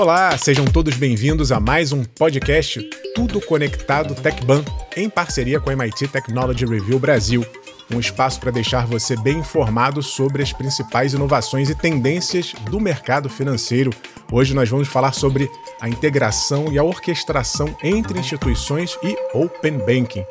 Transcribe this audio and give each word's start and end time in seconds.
Olá, 0.00 0.34
sejam 0.38 0.64
todos 0.64 0.96
bem-vindos 0.96 1.52
a 1.52 1.60
mais 1.60 1.92
um 1.92 2.02
podcast 2.02 2.80
Tudo 3.14 3.38
Conectado 3.38 4.14
TechBan, 4.14 4.64
em 4.96 5.10
parceria 5.10 5.60
com 5.60 5.68
a 5.68 5.74
MIT 5.74 6.08
Technology 6.08 6.64
Review 6.64 6.98
Brasil. 6.98 7.44
Um 7.94 8.00
espaço 8.00 8.40
para 8.40 8.50
deixar 8.50 8.86
você 8.86 9.14
bem 9.14 9.40
informado 9.40 10.02
sobre 10.02 10.42
as 10.42 10.54
principais 10.54 11.12
inovações 11.12 11.68
e 11.68 11.74
tendências 11.74 12.54
do 12.70 12.80
mercado 12.80 13.28
financeiro. 13.28 13.90
Hoje 14.32 14.54
nós 14.54 14.70
vamos 14.70 14.88
falar 14.88 15.12
sobre 15.12 15.50
a 15.78 15.86
integração 15.86 16.72
e 16.72 16.78
a 16.78 16.82
orquestração 16.82 17.76
entre 17.84 18.18
instituições 18.18 18.96
e 19.02 19.14
Open 19.34 19.80
Banking. 19.80 20.24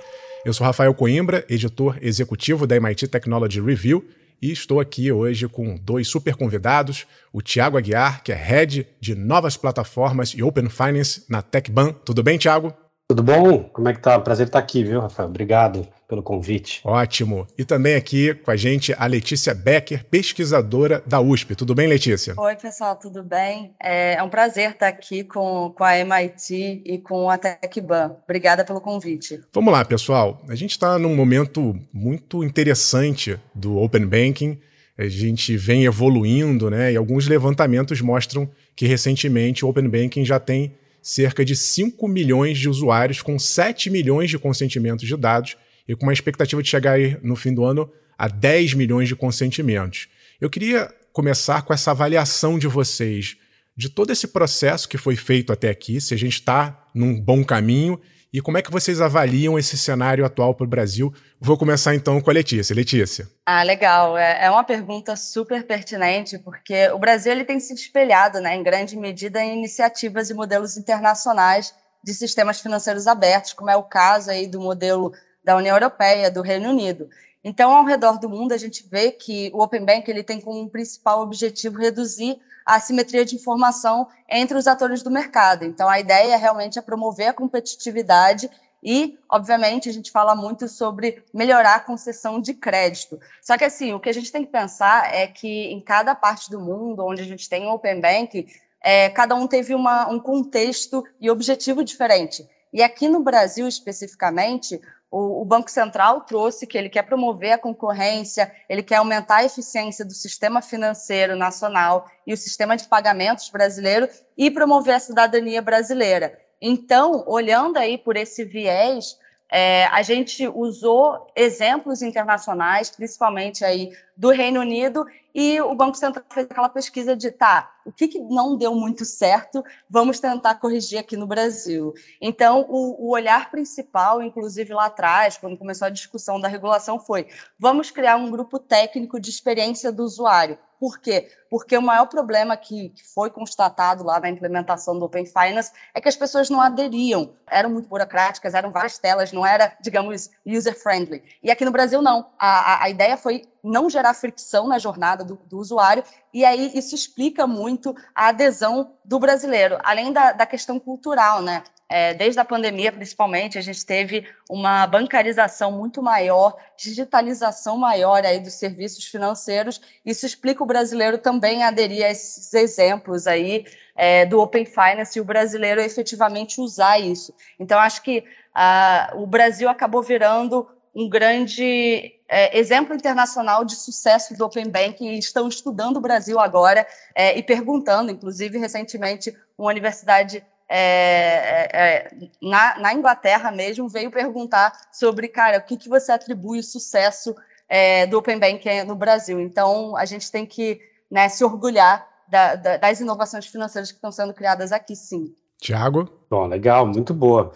Eu 0.44 0.52
sou 0.52 0.66
Rafael 0.66 0.96
Coimbra, 0.96 1.46
editor 1.48 1.96
executivo 2.02 2.66
da 2.66 2.76
MIT 2.76 3.08
Technology 3.08 3.62
Review, 3.62 4.04
e 4.42 4.52
estou 4.52 4.80
aqui 4.80 5.12
hoje 5.12 5.48
com 5.48 5.76
dois 5.76 6.08
super 6.08 6.36
convidados, 6.36 7.06
o 7.32 7.42
Tiago 7.42 7.78
Aguiar, 7.78 8.24
que 8.24 8.32
é 8.32 8.36
Head 8.36 8.88
de 9.00 9.16
Novas 9.16 9.58
Plataformas 9.58 10.30
e 10.30 10.44
Open 10.44 10.70
Finance 10.70 11.26
na 11.30 11.42
TechBan. 11.42 11.94
Tudo 12.06 12.24
bem, 12.24 12.38
Tiago? 12.38 12.74
Tudo 13.12 13.24
bom? 13.24 13.64
Como 13.74 13.90
é 13.90 13.94
que 13.94 14.00
tá? 14.00 14.20
Prazer 14.20 14.46
estar 14.46 14.60
aqui, 14.60 14.84
viu, 14.84 15.02
Rafael? 15.02 15.30
Obrigado 15.30 15.88
pelo 16.08 16.22
convite. 16.22 16.80
Ótimo. 16.84 17.48
E 17.58 17.66
também 17.66 17.96
aqui 17.96 18.36
com 18.36 18.52
a 18.52 18.56
gente 18.56 18.94
a 18.96 19.08
Letícia 19.08 19.52
Becker, 19.56 20.06
pesquisadora 20.06 21.02
da 21.08 21.20
USP. 21.20 21.56
Tudo 21.56 21.74
bem, 21.74 21.88
Letícia? 21.88 22.36
Oi, 22.38 22.56
pessoal, 22.56 22.96
tudo 22.96 23.24
bem? 23.24 23.74
É, 23.82 24.14
é 24.14 24.22
um 24.22 24.30
prazer 24.30 24.74
estar 24.74 24.90
aqui 24.90 25.24
com, 25.24 25.74
com 25.76 25.84
a 25.84 25.98
MIT 25.98 26.84
e 26.86 27.00
com 27.00 27.28
a 27.32 27.38
TecBan. 27.40 28.16
Obrigada 28.26 28.64
pelo 28.64 28.80
convite. 28.80 29.42
Vamos 29.52 29.74
lá, 29.74 29.84
pessoal. 29.84 30.40
A 30.48 30.54
gente 30.54 30.72
está 30.72 31.00
num 31.00 31.16
momento 31.16 31.76
muito 31.92 32.44
interessante 32.44 33.40
do 33.56 33.78
Open 33.78 34.06
Banking. 34.06 34.60
A 34.96 35.08
gente 35.08 35.58
vem 35.58 35.84
evoluindo, 35.84 36.70
né? 36.70 36.94
E 36.94 36.96
alguns 36.96 37.28
levantamentos 37.28 38.02
mostram 38.02 38.48
que 38.76 38.86
recentemente 38.86 39.66
o 39.66 39.68
Open 39.68 39.90
Banking 39.90 40.24
já 40.24 40.40
tem 40.40 40.78
cerca 41.02 41.44
de 41.46 41.56
5 41.56 42.08
milhões 42.08 42.58
de 42.58 42.70
usuários 42.70 43.22
com 43.22 43.38
7 43.38 43.90
milhões 43.90 44.30
de 44.30 44.38
consentimentos 44.38 45.08
de 45.08 45.16
dados 45.16 45.56
e 45.88 45.96
com 45.96 46.04
uma 46.04 46.14
expectativa 46.14 46.62
de 46.62 46.70
chegar 46.70 46.94
aí 46.94 47.18
no 47.24 47.36
fim 47.36 47.54
do 47.54 47.64
ano 47.64 47.92
a 48.18 48.28
10 48.28 48.74
milhões 48.74 49.08
de 49.08 49.16
consentimentos. 49.16 50.08
Eu 50.40 50.50
queria 50.50 50.94
começar 51.12 51.62
com 51.64 51.74
essa 51.74 51.92
avaliação 51.92 52.60
de 52.60 52.68
vocês 52.68 53.38
de 53.76 53.88
todo 53.88 54.12
esse 54.12 54.28
processo 54.28 54.90
que 54.90 54.98
foi 54.98 55.16
feito 55.16 55.54
até 55.54 55.70
aqui, 55.70 56.02
se 56.02 56.14
a 56.14 56.18
gente 56.18 56.34
está 56.34 56.86
num 56.94 57.20
bom 57.20 57.46
caminho 57.46 58.00
e 58.32 58.42
como 58.42 58.58
é 58.58 58.62
que 58.62 58.72
vocês 58.72 59.02
avaliam 59.02 59.58
esse 59.58 59.76
cenário 59.78 60.24
atual 60.24 60.54
para 60.54 60.66
o 60.66 60.70
Brasil? 60.70 61.12
Vou 61.40 61.58
começar 61.58 61.96
então 61.96 62.22
com 62.22 62.30
a 62.30 62.34
Letícia. 62.34 62.76
Letícia. 62.76 63.28
Ah, 63.44 63.64
legal. 63.64 64.16
É, 64.16 64.46
é 64.46 64.52
uma 64.52 64.64
pergunta 64.64 65.16
super 65.16 65.66
pertinente, 65.66 66.38
porque 66.38 66.90
o 66.90 67.00
Brasil 67.00 67.32
ele 67.32 67.44
tem 67.44 67.60
se 67.60 67.74
espelhado, 67.74 68.40
né, 68.40 68.56
em 68.56 68.62
grande 68.62 68.96
medida, 68.96 69.42
em 69.42 69.58
iniciativas 69.58 70.30
e 70.30 70.36
modelos 70.36 70.78
internacionais 70.78 71.74
de 72.04 72.14
sistemas 72.14 72.62
financeiros 72.62 73.08
abertos, 73.08 73.54
como 73.54 73.72
é 73.72 73.76
o 73.76 73.84
caso 73.84 74.30
aí 74.30 74.46
do 74.46 74.62
modelo 74.62 75.12
da 75.44 75.56
União 75.56 75.76
Europeia, 75.76 76.30
do 76.30 76.42
Reino 76.42 76.70
Unido. 76.70 77.10
Então, 77.44 77.74
ao 77.74 77.86
redor 77.86 78.20
do 78.20 78.30
mundo, 78.30 78.52
a 78.52 78.58
gente 78.58 78.88
vê 78.90 79.12
que 79.12 79.50
o 79.54 79.64
Open 79.64 79.86
Bank 79.86 80.10
ele 80.10 80.24
tem 80.24 80.40
como 80.40 80.70
principal 80.70 81.22
objetivo 81.22 81.80
reduzir 81.80 82.38
a 82.70 82.76
assimetria 82.76 83.26
de 83.26 83.36
informação 83.36 84.08
entre 84.30 84.56
os 84.56 84.68
atores 84.68 85.02
do 85.02 85.10
mercado. 85.10 85.66
Então, 85.66 85.90
a 85.90 86.00
ideia 86.00 86.38
realmente 86.38 86.78
é 86.78 86.82
promover 86.84 87.28
a 87.30 87.34
competitividade 87.34 88.48
e, 88.84 89.18
obviamente, 89.28 89.90
a 89.90 89.92
gente 89.92 90.12
fala 90.12 90.36
muito 90.36 90.68
sobre 90.68 91.24
melhorar 91.34 91.78
a 91.78 91.80
concessão 91.80 92.40
de 92.40 92.54
crédito. 92.54 93.20
Só 93.42 93.58
que, 93.58 93.66
assim, 93.66 93.92
o 93.94 94.00
que 94.00 94.08
a 94.08 94.14
gente 94.14 94.32
tem 94.32 94.46
que 94.46 94.52
pensar 94.52 95.12
é 95.12 95.26
que 95.26 95.66
em 95.66 95.82
cada 95.82 96.14
parte 96.14 96.52
do 96.52 96.60
mundo 96.60 97.04
onde 97.04 97.24
a 97.24 97.26
gente 97.26 97.50
tem 97.50 97.68
Open 97.68 98.00
Bank, 98.00 98.46
é, 98.84 99.10
cada 99.10 99.34
um 99.34 99.48
teve 99.48 99.74
uma, 99.74 100.08
um 100.08 100.20
contexto 100.20 101.04
e 101.20 101.28
objetivo 101.28 101.84
diferente. 101.84 102.48
E 102.72 102.84
aqui 102.84 103.10
no 103.10 103.20
Brasil, 103.20 103.68
especificamente, 103.68 104.80
o, 105.12 105.44
Banco 105.44 105.72
Central 105.72 106.22
trouxe 106.22 106.68
que 106.68 106.78
ele 106.78 106.90
quer 106.90 107.02
promover 107.02 107.54
a 107.54 107.58
concorrência, 107.58 108.52
ele 108.70 108.84
quer 108.84 108.98
aumentar 108.98 109.38
a 109.38 109.46
eficiência 109.46 110.06
do 110.06 110.14
sistema 110.14 110.62
financeiro 110.62 111.36
nacional 111.36 112.06
e 112.28 112.34
o 112.34 112.38
sistema 112.38 112.78
de 112.78 112.88
pagamentos 112.88 113.50
brasileiro 113.50 114.08
e 114.38 114.52
promover 114.52 114.96
a 114.96 115.00
cidadania 115.00 115.62
brasileira. 115.62 116.40
Então, 116.62 117.24
olhando 117.26 117.78
aí 117.78 117.98
por 117.98 118.16
esse 118.16 118.44
viés, 118.44 119.18
é, 119.52 119.86
a 119.86 120.04
gente 120.04 120.48
usou 120.48 121.26
exemplos 121.36 122.04
internacionais, 122.04 122.92
principalmente 122.92 123.66
aí 123.66 123.92
do 124.20 124.32
Reino 124.32 124.60
Unido, 124.60 125.06
e 125.34 125.62
o 125.62 125.74
Banco 125.74 125.96
Central 125.96 126.26
fez 126.30 126.46
aquela 126.52 126.68
pesquisa 126.68 127.16
de, 127.16 127.32
tá, 127.32 127.72
o 127.86 127.92
que, 127.92 128.10
que 128.10 128.20
não 128.20 128.58
deu 128.58 128.76
muito 128.76 129.06
certo, 129.06 129.64
vamos 129.90 130.20
tentar 130.20 130.56
corrigir 130.56 131.00
aqui 131.00 131.16
no 131.16 131.26
Brasil. 131.26 131.94
Então, 132.20 132.66
o, 132.68 133.08
o, 133.08 133.12
olhar 133.12 133.50
principal, 133.50 134.22
inclusive 134.22 134.74
lá 134.74 134.88
atrás, 134.88 135.38
quando 135.38 135.58
começou 135.58 135.86
a 135.86 135.90
discussão 135.90 136.38
da 136.38 136.50
regulação, 136.50 137.00
foi, 137.00 137.28
vamos 137.58 137.92
criar 137.92 138.18
um 138.18 138.30
grupo 138.30 138.60
técnico 138.60 139.22
de 139.22 139.30
experiência 139.30 139.90
do 139.90 140.04
usuário. 140.04 140.58
Por 140.80 141.00
quê? 141.00 141.30
Porque 141.50 141.78
o 141.78 141.82
maior 141.82 142.06
problema 142.06 142.56
que, 142.56 142.90
que 142.90 143.06
foi 143.06 143.30
constatado 143.30 144.02
lá 144.04 144.18
na 144.20 144.30
implementação 144.30 144.98
do 144.98 145.06
Open 145.06 145.26
Finance 145.26 145.74
é 145.94 146.00
que 146.00 146.08
as 146.08 146.16
pessoas 146.16 146.50
não 146.50 146.62
aderiam, 146.62 147.34
eram 147.48 147.70
muito 147.70 147.90
burocráticas, 147.90 148.54
eram 148.54 148.72
várias 148.72 148.98
telas, 148.98 149.34
não 149.34 149.46
era, 149.46 149.76
digamos, 149.82 150.30
user-friendly. 150.46 151.22
E 151.44 151.52
aqui 151.52 151.66
no 151.66 151.72
Brasil, 151.72 152.02
não. 152.02 152.30
A, 152.40 152.76
a, 152.76 152.84
a 152.84 152.90
ideia 152.90 153.18
foi 153.18 153.46
não 153.62 153.90
gerar 153.90 154.09
fricção 154.14 154.68
na 154.68 154.78
jornada 154.78 155.24
do, 155.24 155.36
do, 155.46 155.58
usuário, 155.58 156.04
e 156.34 156.46
aí 156.46 156.72
isso 156.76 156.96
explica 156.96 157.48
muito 157.48 157.96
a 158.14 158.28
adesão 158.28 158.94
do 159.04 159.20
brasileiro, 159.20 159.78
além 159.84 160.12
da, 160.12 160.32
da 160.32 160.46
questão 160.46 160.80
cultural, 160.80 161.42
né? 161.42 161.64
É, 161.92 162.14
desde 162.14 162.40
a 162.40 162.46
pandemia, 162.46 162.92
principalmente, 162.92 163.58
a 163.58 163.62
gente 163.62 163.84
teve 163.84 164.28
uma 164.48 164.86
bancarização 164.86 165.72
muito 165.72 166.04
maior, 166.04 166.56
digitalização 166.78 167.78
maior 167.78 168.24
aí 168.24 168.40
dos 168.40 168.54
serviços 168.54 169.06
financeiros. 169.06 169.82
Isso 170.06 170.24
explica 170.24 170.62
o 170.62 170.68
brasileiro 170.68 171.18
também 171.18 171.64
aderir 171.64 172.06
a 172.06 172.12
esses 172.12 172.54
exemplos 172.54 173.26
aí 173.26 173.66
é, 173.96 174.24
do 174.24 174.40
Open 174.40 174.66
Finance 174.66 175.18
e 175.18 175.22
o 175.22 175.26
brasileiro 175.26 175.82
efetivamente 175.82 176.62
usar 176.62 177.00
isso. 177.00 177.34
Então, 177.60 177.80
acho 177.80 178.04
que 178.04 178.24
ah, 178.54 179.12
o 179.16 179.26
Brasil 179.26 179.68
acabou 179.68 180.04
virando 180.04 180.68
um 180.96 181.10
grande 181.10 182.14
é, 182.28 182.58
exemplo 182.58 182.96
internacional 182.96 183.64
de 183.64 183.76
sucesso 183.76 184.36
do 184.36 184.46
Open 184.46 184.70
Banking 184.70 185.10
e 185.10 185.20
estão 185.20 185.48
estudando 185.48 185.98
o 185.98 186.02
Brasil 186.02 186.40
agora 186.40 186.86
é, 187.16 187.38
e 187.38 187.44
perguntando, 187.44 188.12
inclusive 188.12 188.58
recentemente, 188.58 189.36
uma 189.58 189.70
universidade 189.70 190.44
é, 190.72 190.78
é, 190.78 191.70
é, 191.74 192.30
na, 192.40 192.78
na, 192.78 192.94
Inglaterra 192.94 193.52
mesmo 193.52 193.90
veio 193.90 194.12
perguntar 194.12 194.72
sobre, 194.92 195.28
cara, 195.28 195.58
o 195.58 195.62
que, 195.64 195.76
que 195.76 195.90
você 195.90 196.12
atribui 196.12 196.60
o 196.60 196.64
sucesso 196.64 197.36
é, 197.68 198.06
do 198.06 198.20
Open 198.20 198.38
Banking 198.38 198.84
no 198.84 198.96
Brasil. 198.96 199.40
Então, 199.40 199.98
a 199.98 200.06
gente 200.06 200.32
tem 200.32 200.46
que 200.46 200.80
né, 201.10 201.28
se 201.28 201.44
orgulhar 201.44 202.08
da, 202.28 202.54
da, 202.54 202.78
das 202.78 203.00
inovações 203.00 203.48
financeiras 203.48 203.92
que 203.92 203.98
estão 203.98 204.12
sendo 204.12 204.32
criadas 204.32 204.72
aqui, 204.72 204.96
sim. 204.96 205.34
Tiago? 205.60 206.08
Bom, 206.30 206.46
legal, 206.46 206.86
muito 206.86 207.16
boa. 207.16 207.52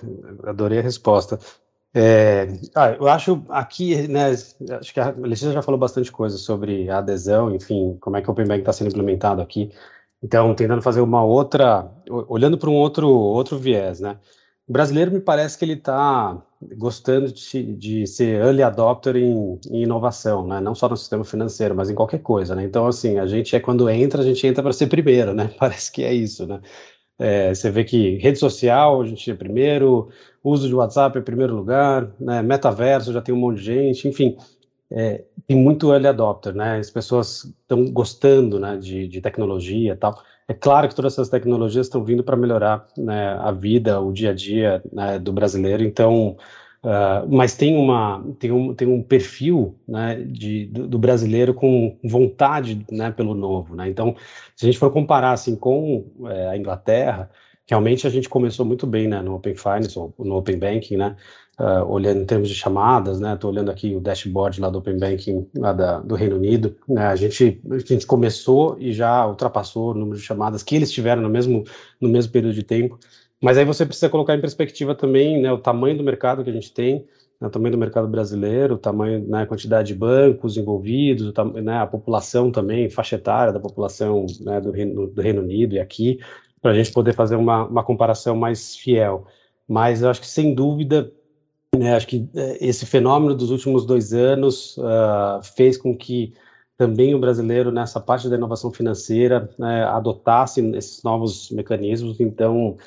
Adorei 0.46 0.80
a 0.80 0.82
resposta. 0.84 1.40
É, 1.96 2.48
ah, 2.76 2.90
eu 3.00 3.08
acho 3.08 3.46
aqui, 3.50 4.08
né, 4.08 4.32
acho 4.32 4.94
que 4.94 5.00
a 5.00 5.12
Letícia 5.12 5.52
já 5.52 5.62
falou 5.62 5.80
bastante 5.80 6.12
coisa 6.12 6.38
sobre 6.38 6.90
a 6.90 6.98
adesão, 6.98 7.54
enfim, 7.54 7.98
como 8.02 8.18
é 8.18 8.22
que 8.22 8.28
o 8.28 8.32
Open 8.32 8.48
Bank 8.48 8.62
está 8.62 8.74
sendo 8.74 8.90
implementado 8.90 9.42
aqui. 9.42 9.72
Então, 10.24 10.56
tentando 10.56 10.82
fazer 10.82 11.02
uma 11.02 11.24
outra, 11.24 11.92
olhando 12.10 12.58
para 12.58 12.70
um 12.70 12.74
outro, 12.76 13.10
outro 13.10 13.60
viés, 13.60 14.00
né? 14.00 14.18
O 14.68 14.72
brasileiro 14.72 15.12
me 15.12 15.20
parece 15.20 15.58
que 15.58 15.66
ele 15.66 15.74
está 15.74 16.42
gostando 16.78 17.32
de, 17.32 17.76
de, 17.76 18.08
ser 18.08 18.42
early 18.42 18.64
adopter 18.64 19.18
em, 19.18 19.60
em, 19.70 19.84
inovação, 19.84 20.48
né? 20.48 20.62
Não 20.62 20.74
só 20.74 20.88
no 20.88 20.96
sistema 20.96 21.26
financeiro, 21.26 21.76
mas 21.76 21.90
em 21.90 21.96
qualquer 21.96 22.20
coisa, 22.20 22.56
né? 22.56 22.64
Então, 22.64 22.88
assim, 22.88 23.20
a 23.20 23.26
gente 23.28 23.56
é 23.56 23.60
quando 23.60 23.90
entra, 23.90 24.22
a 24.22 24.26
gente 24.26 24.48
entra 24.48 24.64
para 24.64 24.72
ser 24.72 24.88
primeiro, 24.88 25.34
né? 25.34 25.54
Parece 25.60 25.92
que 25.92 26.04
é 26.04 26.14
isso, 26.14 26.48
né? 26.48 26.62
É, 27.20 27.54
você 27.54 27.70
vê 27.70 27.84
que 27.84 28.18
rede 28.18 28.40
social, 28.40 29.02
a 29.02 29.06
gente 29.06 29.30
é 29.30 29.36
primeiro, 29.36 30.10
uso 30.44 30.68
de 30.68 30.76
WhatsApp 30.76 31.18
é 31.18 31.22
primeiro 31.22 31.56
lugar, 31.56 32.12
né, 32.20 32.42
metaverso 32.42 33.14
já 33.14 33.22
tem 33.22 33.34
um 33.34 33.40
monte 33.40 33.60
de 33.60 33.64
gente, 33.64 34.08
enfim, 34.08 34.36
é, 34.92 35.24
tem 35.48 35.58
muito 35.58 35.92
early 35.92 36.08
adopter, 36.08 36.54
né, 36.54 36.78
as 36.78 36.90
pessoas 36.90 37.46
estão 37.62 37.86
gostando, 37.86 38.60
né, 38.60 38.78
de, 38.78 39.08
de 39.08 39.22
tecnologia 39.22 39.94
e 39.94 39.96
tal. 39.96 40.22
É 40.48 40.54
claro 40.54 40.90
que 40.90 40.96
todas 40.96 41.14
essas 41.14 41.30
tecnologias 41.30 41.88
estão 41.88 42.04
vindo 42.04 42.24
para 42.24 42.36
melhorar 42.36 42.86
né, 42.98 43.38
a 43.40 43.52
vida, 43.52 44.00
o 44.02 44.12
dia 44.12 44.32
a 44.32 44.34
dia 44.34 44.84
né, 44.92 45.18
do 45.18 45.32
brasileiro, 45.32 45.84
então, 45.84 46.36
uh, 46.84 47.28
mas 47.30 47.56
tem, 47.56 47.78
uma, 47.78 48.22
tem, 48.40 48.52
um, 48.52 48.74
tem 48.76 48.88
um 48.88 49.02
perfil 49.02 49.80
né, 49.88 50.22
de, 50.22 50.66
do, 50.66 50.88
do, 50.88 51.00
brasileiro 51.00 51.54
com 51.54 51.98
vontade 52.04 52.86
né, 52.92 53.10
pelo 53.10 53.34
novo. 53.34 53.74
Né? 53.74 53.88
Então, 53.90 54.16
se 54.56 54.66
a 54.66 54.68
gente 54.68 54.78
for 54.78 54.92
comparar 54.92 55.32
assim, 55.32 55.56
com 55.56 56.12
é, 56.26 56.50
a 56.50 56.58
Inglaterra, 56.58 57.32
realmente 57.70 58.06
a 58.06 58.10
gente 58.10 58.30
começou 58.30 58.66
muito 58.66 58.86
bem 58.86 59.08
né, 59.08 59.22
no 59.22 59.36
Open 59.36 59.56
Finance, 59.56 59.98
ou 59.98 60.14
no 60.20 60.38
Open 60.38 60.58
Banking, 60.58 60.98
né? 60.98 61.16
uh, 61.60 61.86
olhando 61.90 62.22
em 62.22 62.26
termos 62.26 62.50
de 62.50 62.56
chamadas, 62.56 63.20
né? 63.20 63.34
Estou 63.34 63.52
olhando 63.52 63.70
aqui 63.70 63.96
o 63.96 64.00
dashboard 64.00 64.60
lá 64.60 64.70
do 64.70 64.80
Open 64.80 64.98
Banking 64.98 65.48
lá 65.56 65.74
da, 65.74 66.00
do 66.00 66.16
Reino 66.16 66.36
Unido. 66.36 66.76
Né, 66.88 67.06
a, 67.06 67.16
gente, 67.16 67.62
a 67.70 67.78
gente 67.78 68.06
começou 68.06 68.78
e 68.80 68.92
já 68.92 69.28
ultrapassou 69.28 69.92
o 69.92 69.94
número 69.94 70.18
de 70.18 70.24
chamadas 70.24 70.64
que 70.64 70.76
eles 70.76 70.92
tiveram 70.92 71.22
no 71.22 71.30
mesmo, 71.30 71.64
no 72.00 72.10
mesmo 72.10 72.32
período 72.32 72.54
de 72.54 72.64
tempo. 72.64 72.98
Mas 73.42 73.58
aí 73.58 73.66
você 73.66 73.86
precisa 73.86 74.10
colocar 74.10 74.36
em 74.36 74.42
perspectiva 74.42 74.96
também 74.96 75.42
né, 75.42 75.52
o 75.52 75.58
tamanho 75.58 75.98
do 75.98 76.04
mercado 76.04 76.44
que 76.44 76.50
a 76.50 76.54
gente 76.54 76.74
tem, 76.74 77.06
né, 77.42 77.48
o 77.48 77.50
tamanho 77.50 77.74
do 77.74 77.78
mercado 77.78 78.08
brasileiro, 78.08 78.76
o 78.76 78.78
tamanho, 78.78 79.28
né, 79.28 79.44
a 79.44 79.46
quantidade 79.46 79.90
de 79.90 79.96
bancos 79.96 80.56
envolvidos, 80.56 81.34
né, 81.62 81.78
a 81.78 81.86
população 81.86 82.50
também, 82.52 82.90
faixa 82.90 83.18
etária 83.18 83.52
da 83.52 83.60
população 83.60 84.26
né, 84.40 84.62
do, 84.62 84.72
Reino, 84.72 85.08
do 85.08 85.22
Reino 85.22 85.42
Unido 85.42 85.76
e 85.76 85.80
aqui, 85.80 86.20
para 86.64 86.72
a 86.72 86.74
gente 86.74 86.94
poder 86.94 87.14
fazer 87.14 87.36
uma, 87.36 87.66
uma 87.66 87.84
comparação 87.84 88.38
mais 88.38 88.78
fiel. 88.78 89.28
Mas 89.68 90.02
eu 90.02 90.10
acho 90.10 90.22
que, 90.22 90.28
sem 90.28 90.56
dúvida, 90.56 91.12
né, 91.76 91.94
acho 91.94 92.08
que 92.08 92.30
é, 92.34 92.66
esse 92.66 92.86
fenômeno 92.86 93.36
dos 93.36 93.52
últimos 93.52 93.86
dois 93.86 94.14
anos 94.14 94.78
uh, 94.78 95.44
fez 95.56 95.78
com 95.78 95.96
que 95.96 96.34
também 96.78 97.14
o 97.14 97.20
brasileiro, 97.20 97.70
nessa 97.70 98.00
parte 98.00 98.30
da 98.30 98.38
inovação 98.38 98.72
financeira, 98.72 99.50
né, 99.60 99.84
adotasse 99.84 100.62
esses 100.74 101.04
novos 101.04 101.52
mecanismos. 101.52 102.20
Então, 102.22 102.78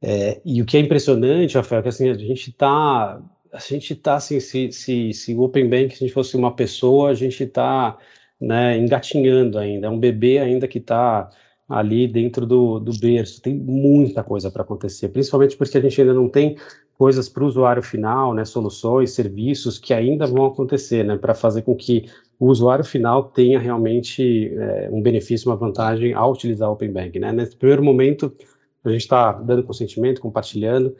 é, 0.00 0.40
e 0.44 0.62
o 0.62 0.64
que 0.64 0.76
é 0.76 0.80
impressionante, 0.80 1.56
Rafael, 1.56 1.80
é 1.80 1.82
que 1.82 1.88
assim, 1.88 2.08
a 2.08 2.14
gente 2.14 2.50
está, 2.50 3.20
a 3.52 3.58
gente 3.58 3.94
está 3.94 4.14
assim, 4.14 4.38
se, 4.38 4.70
se, 4.70 5.12
se 5.12 5.34
o 5.34 5.42
Open 5.42 5.68
Bank, 5.68 5.90
se 5.90 6.04
a 6.04 6.06
gente 6.06 6.14
fosse 6.14 6.36
uma 6.36 6.54
pessoa, 6.54 7.10
a 7.10 7.14
gente 7.14 7.42
está 7.42 7.98
né, 8.40 8.78
engatinhando 8.78 9.58
ainda, 9.58 9.88
é 9.88 9.90
um 9.90 9.98
bebê 9.98 10.38
ainda 10.38 10.68
que 10.68 10.78
está 10.78 11.28
ali 11.68 12.06
dentro 12.06 12.46
do, 12.46 12.78
do 12.78 12.92
berço. 12.98 13.40
Tem 13.40 13.54
muita 13.54 14.22
coisa 14.22 14.50
para 14.50 14.62
acontecer, 14.62 15.08
principalmente 15.08 15.56
porque 15.56 15.78
a 15.78 15.80
gente 15.80 16.00
ainda 16.00 16.14
não 16.14 16.28
tem 16.28 16.56
coisas 16.96 17.28
para 17.28 17.42
o 17.42 17.46
usuário 17.46 17.82
final, 17.82 18.34
né, 18.34 18.44
soluções, 18.44 19.12
serviços 19.12 19.78
que 19.78 19.92
ainda 19.92 20.26
vão 20.26 20.46
acontecer, 20.46 21.04
né, 21.04 21.16
para 21.16 21.34
fazer 21.34 21.62
com 21.62 21.74
que 21.74 22.06
o 22.38 22.46
usuário 22.46 22.84
final 22.84 23.24
tenha 23.24 23.58
realmente 23.58 24.52
é, 24.54 24.88
um 24.92 25.02
benefício, 25.02 25.50
uma 25.50 25.56
vantagem 25.56 26.12
ao 26.14 26.32
utilizar 26.32 26.68
o 26.68 26.72
Open 26.72 26.92
Bank. 26.92 27.18
Né? 27.18 27.32
Nesse 27.32 27.56
primeiro 27.56 27.82
momento, 27.82 28.32
a 28.84 28.90
gente 28.90 29.00
está 29.00 29.32
dando 29.32 29.62
consentimento, 29.62 30.20
compartilhando, 30.20 30.94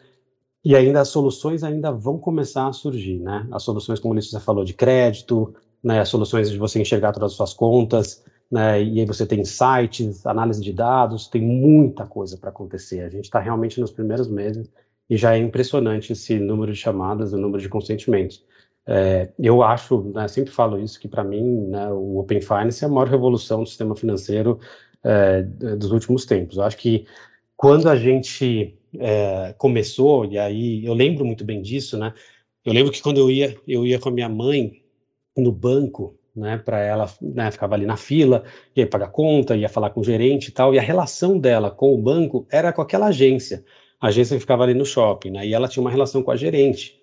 e 0.65 0.75
ainda 0.75 1.01
as 1.01 1.09
soluções 1.09 1.63
ainda 1.63 1.93
vão 1.93 2.19
começar 2.19 2.67
a 2.67 2.73
surgir, 2.73 3.19
né? 3.19 3.47
As 3.53 3.63
soluções, 3.63 4.01
como 4.01 4.15
a 4.15 4.17
Letícia 4.17 4.41
falou, 4.41 4.65
de 4.65 4.73
crédito, 4.73 5.55
né? 5.83 6.01
As 6.01 6.09
soluções 6.09 6.51
de 6.51 6.57
você 6.57 6.81
enxergar 6.81 7.13
todas 7.13 7.33
as 7.33 7.37
suas 7.37 7.53
contas, 7.53 8.25
né? 8.55 8.81
E 8.81 9.01
aí 9.01 9.05
você 9.05 9.27
tem 9.27 9.45
sites, 9.45 10.25
análise 10.25 10.63
de 10.63 10.73
dados, 10.73 11.27
tem 11.27 11.43
muita 11.43 12.07
coisa 12.07 12.39
para 12.39 12.51
acontecer. 12.51 13.01
A 13.01 13.09
gente 13.09 13.25
está 13.25 13.41
realmente 13.41 13.81
nos 13.81 13.91
primeiros 13.91 14.29
meses 14.29 14.71
e 15.11 15.17
já 15.17 15.35
é 15.35 15.39
impressionante 15.39 16.13
esse 16.13 16.39
número 16.39 16.73
de 16.73 16.79
chamadas, 16.79 17.33
o 17.33 17.37
número 17.37 17.61
de 17.61 17.69
consentimentos. 17.69 18.45
É, 18.87 19.29
eu 19.41 19.61
acho, 19.61 20.05
né, 20.15 20.29
sempre 20.29 20.53
falo 20.53 20.79
isso, 20.79 21.01
que 21.01 21.09
para 21.09 21.25
mim 21.25 21.67
né, 21.67 21.89
o 21.91 22.19
Open 22.19 22.41
Finance 22.41 22.85
é 22.85 22.87
a 22.87 22.91
maior 22.91 23.09
revolução 23.09 23.65
do 23.65 23.69
sistema 23.69 23.97
financeiro 23.97 24.61
é, 25.03 25.43
dos 25.43 25.91
últimos 25.91 26.25
tempos. 26.25 26.57
Eu 26.57 26.63
acho 26.63 26.77
que 26.77 27.07
quando 27.57 27.89
a 27.89 27.97
gente 27.97 28.79
é, 28.97 29.53
começou, 29.59 30.27
e 30.27 30.39
aí 30.39 30.85
eu 30.85 30.95
lembro 30.95 31.25
muito 31.25 31.45
bem 31.45 31.61
disso, 31.61 31.99
né? 31.99 32.15
Eu 32.65 32.73
lembro 32.73 32.93
que 32.93 33.03
quando 33.03 33.19
eu 33.19 33.29
ia, 33.33 33.57
eu 33.67 33.85
ia 33.85 33.99
com 33.99 34.11
a 34.11 34.13
minha 34.13 34.29
mãe 34.29 34.81
no 35.37 35.51
banco, 35.51 36.17
né, 36.35 36.59
para 36.59 36.81
ela, 36.81 37.11
né, 37.21 37.51
ficava 37.51 37.75
ali 37.75 37.87
na 37.87 37.97
fila, 37.97 38.45
ia 38.75 38.87
pagar 38.87 39.09
conta, 39.09 39.57
ia 39.57 39.69
falar 39.69 39.91
com 39.91 40.01
o 40.01 40.05
gerente 40.05 40.49
e 40.49 40.53
tal, 40.53 40.75
e 40.75 40.79
a 40.79 40.83
relação 40.83 41.39
dela 41.39 41.71
com 41.71 41.95
o 41.95 41.99
banco 41.99 42.47
era 42.51 42.73
com 42.73 42.83
aquela 42.83 43.07
agência 43.07 43.65
a 44.05 44.09
agência 44.09 44.39
ficava 44.39 44.65
ali 44.65 44.75
no 44.75 44.85
shopping, 44.85 45.31
né? 45.31 45.47
E 45.47 45.55
ela 45.55 45.67
tinha 45.67 45.81
uma 45.81 45.91
relação 45.91 46.23
com 46.23 46.31
a 46.31 46.37
gerente. 46.37 47.01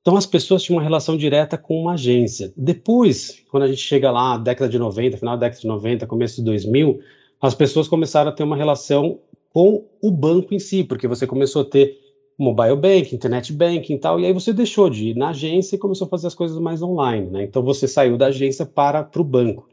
Então 0.00 0.16
as 0.16 0.26
pessoas 0.26 0.62
tinham 0.62 0.76
uma 0.76 0.82
relação 0.82 1.16
direta 1.16 1.58
com 1.58 1.82
uma 1.82 1.94
agência. 1.94 2.52
Depois, 2.56 3.42
quando 3.50 3.64
a 3.64 3.66
gente 3.66 3.80
chega 3.80 4.12
lá, 4.12 4.38
década 4.38 4.70
de 4.70 4.78
90, 4.78 5.16
final 5.16 5.36
da 5.36 5.46
década 5.46 5.60
de 5.60 5.66
90, 5.66 6.06
começo 6.06 6.36
de 6.36 6.44
2000, 6.44 7.00
as 7.42 7.52
pessoas 7.52 7.88
começaram 7.88 8.30
a 8.30 8.32
ter 8.32 8.44
uma 8.44 8.56
relação 8.56 9.18
com 9.50 9.88
o 10.00 10.08
banco 10.08 10.54
em 10.54 10.60
si, 10.60 10.84
porque 10.84 11.08
você 11.08 11.26
começou 11.26 11.62
a 11.62 11.64
ter 11.64 11.98
mobile 12.38 12.76
banking, 12.76 13.16
internet 13.16 13.52
banking 13.52 13.94
e 13.94 13.98
tal, 13.98 14.20
e 14.20 14.26
aí 14.26 14.32
você 14.32 14.52
deixou 14.52 14.90
de 14.90 15.10
ir 15.10 15.16
na 15.16 15.30
agência 15.30 15.76
e 15.76 15.78
começou 15.78 16.06
a 16.06 16.10
fazer 16.10 16.26
as 16.26 16.34
coisas 16.34 16.58
mais 16.58 16.82
online, 16.82 17.30
né? 17.30 17.44
Então 17.44 17.62
você 17.62 17.88
saiu 17.88 18.16
da 18.16 18.26
agência 18.26 18.66
para 18.66 19.08
o 19.16 19.24
banco. 19.24 19.68